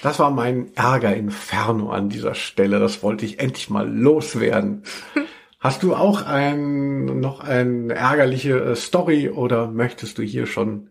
[0.01, 2.79] Das war mein Ärger Inferno an dieser Stelle.
[2.79, 4.83] Das wollte ich endlich mal loswerden.
[5.59, 10.89] Hast du auch ein, noch eine ärgerliche äh, Story oder möchtest du hier schon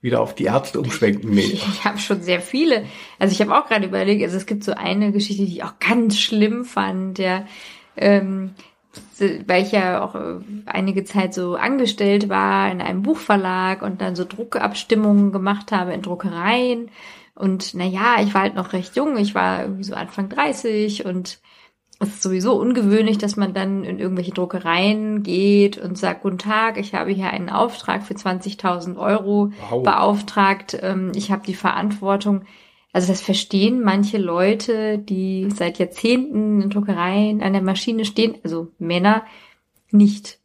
[0.00, 1.30] wieder auf die Ärzte umschwenken?
[1.30, 1.40] Nee.
[1.40, 2.84] Ich habe schon sehr viele.
[3.18, 5.80] Also ich habe auch gerade überlegt, also es gibt so eine Geschichte, die ich auch
[5.80, 7.46] ganz schlimm fand, der,
[7.96, 8.50] ähm,
[9.46, 10.36] weil ich ja auch äh,
[10.66, 16.02] einige Zeit so angestellt war in einem Buchverlag und dann so Druckabstimmungen gemacht habe in
[16.02, 16.90] Druckereien.
[17.34, 21.04] Und na ja, ich war halt noch recht jung, ich war irgendwie so Anfang 30
[21.04, 21.40] und
[22.00, 26.78] es ist sowieso ungewöhnlich, dass man dann in irgendwelche Druckereien geht und sagt, guten Tag,
[26.78, 29.82] ich habe hier einen Auftrag für 20.000 Euro Wow.
[29.82, 30.76] beauftragt.
[30.80, 32.42] Ähm, ich habe die Verantwortung.
[32.92, 38.68] Also das verstehen manche Leute, die seit Jahrzehnten in Druckereien an der Maschine stehen, also
[38.78, 39.24] Männer,
[39.90, 40.38] nicht,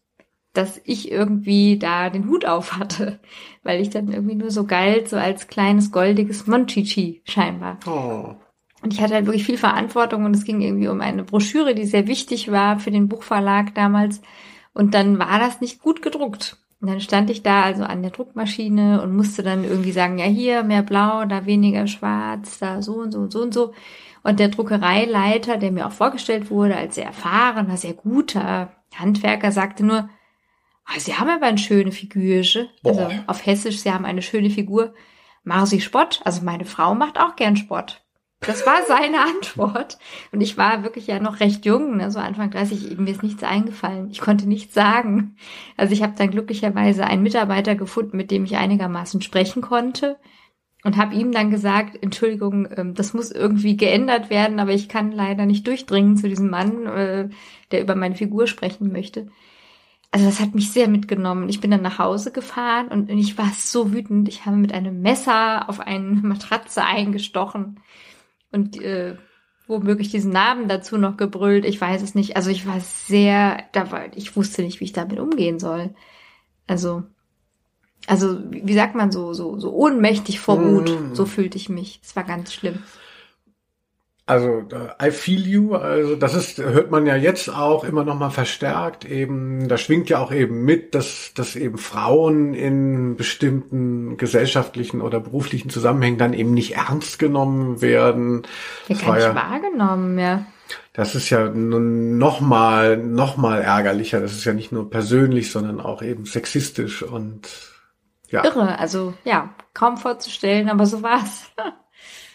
[0.54, 3.20] dass ich irgendwie da den Hut auf hatte,
[3.64, 7.80] weil ich dann irgendwie nur so galt, so als kleines goldiges Monchichi scheinbar.
[7.86, 8.36] Oh.
[8.82, 11.86] Und ich hatte halt wirklich viel Verantwortung und es ging irgendwie um eine Broschüre, die
[11.86, 14.22] sehr wichtig war für den Buchverlag damals.
[14.74, 16.58] Und dann war das nicht gut gedruckt.
[16.82, 20.26] Und dann stand ich da also an der Druckmaschine und musste dann irgendwie sagen, ja
[20.26, 23.74] hier mehr blau, da weniger schwarz, da so und so und so und so.
[24.24, 29.86] Und der Druckereileiter, der mir auch vorgestellt wurde als sehr erfahrener, sehr guter Handwerker sagte
[29.86, 30.10] nur,
[30.98, 32.38] Sie haben aber eine schöne Figur.
[32.84, 33.24] Also Boah.
[33.28, 34.94] auf Hessisch, Sie haben eine schöne Figur.
[35.44, 36.22] Machen Sie Sport?
[36.26, 38.04] Also meine Frau macht auch gern Sport.
[38.42, 39.98] Das war seine Antwort.
[40.32, 42.12] Und ich war wirklich ja noch recht jung, ne?
[42.12, 44.10] so Anfang 30, mir ist nichts eingefallen.
[44.12, 45.36] Ich konnte nichts sagen.
[45.78, 50.18] Also ich habe dann glücklicherweise einen Mitarbeiter gefunden, mit dem ich einigermaßen sprechen konnte
[50.84, 55.12] und habe ihm dann gesagt, Entschuldigung, ähm, das muss irgendwie geändert werden, aber ich kann
[55.12, 57.30] leider nicht durchdringen zu diesem Mann, äh,
[57.72, 59.28] der über meine Figur sprechen möchte.
[60.12, 61.50] Also das hat mich sehr mitgenommen.
[61.50, 64.28] Ich bin dann nach Hause gefahren und ich war so wütend.
[64.28, 67.80] Ich habe mit einem Messer auf eine Matratze eingestochen
[68.52, 69.18] und äh,
[69.68, 71.64] womöglich diesen Namen dazu noch gebrüllt.
[71.64, 72.36] Ich weiß es nicht.
[72.36, 75.94] Also ich war sehr, da war, ich wusste nicht, wie ich damit umgehen soll.
[76.66, 77.04] Also,
[78.08, 80.90] also wie sagt man so, so, so ohnmächtig vor Wut.
[80.90, 81.14] Mm.
[81.14, 82.00] So fühlte ich mich.
[82.04, 82.80] Es war ganz schlimm.
[84.30, 84.64] Also
[85.00, 88.30] äh, I feel you, also das ist hört man ja jetzt auch immer noch mal
[88.30, 95.02] verstärkt eben, da schwingt ja auch eben mit, dass dass eben Frauen in bestimmten gesellschaftlichen
[95.02, 98.44] oder beruflichen Zusammenhängen dann eben nicht ernst genommen werden.
[98.88, 100.46] Ja, Das gar nicht ja- wahrgenommen, ja.
[100.94, 105.52] Das ist ja nun noch mal noch mal ärgerlicher, das ist ja nicht nur persönlich,
[105.52, 107.48] sondern auch eben sexistisch und
[108.30, 108.44] ja.
[108.46, 111.50] Irre, also ja, kaum vorzustellen, aber so war's.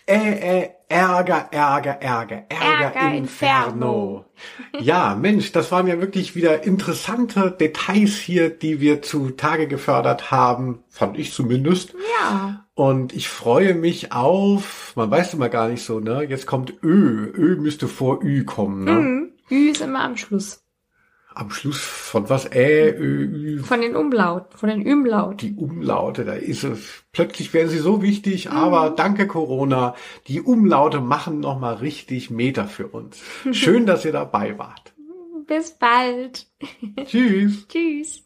[0.07, 4.27] Äh, äh, Ärger, Ärger, Ärger, Ärger, Ärger, Inferno.
[4.79, 10.31] Ja, Mensch, das waren ja wirklich wieder interessante Details hier, die wir zu Tage gefördert
[10.31, 11.95] haben, fand ich zumindest.
[12.21, 16.23] Ja, Und ich freue mich auf, man weiß immer gar nicht so, ne?
[16.23, 17.33] Jetzt kommt Ö.
[17.35, 18.97] Ö müsste vor Ü kommen, ne?
[18.97, 19.33] hm.
[19.51, 20.64] Ü ist immer am Schluss.
[21.35, 22.47] Am Schluss von was?
[22.53, 25.37] Ä, Ö, Ü, Von den Umlauten, von den Umlauten.
[25.39, 27.05] die Umlaute, da ist es.
[27.13, 29.95] Plötzlich werden sie so wichtig, aber danke Corona,
[30.29, 33.21] die Umlaute machen nochmal richtig Meter für uns.
[33.53, 34.95] Schön, dass ihr dabei wart.
[35.47, 36.47] Bis bald.
[37.05, 37.67] Tschüss.
[37.69, 38.24] Tschüss.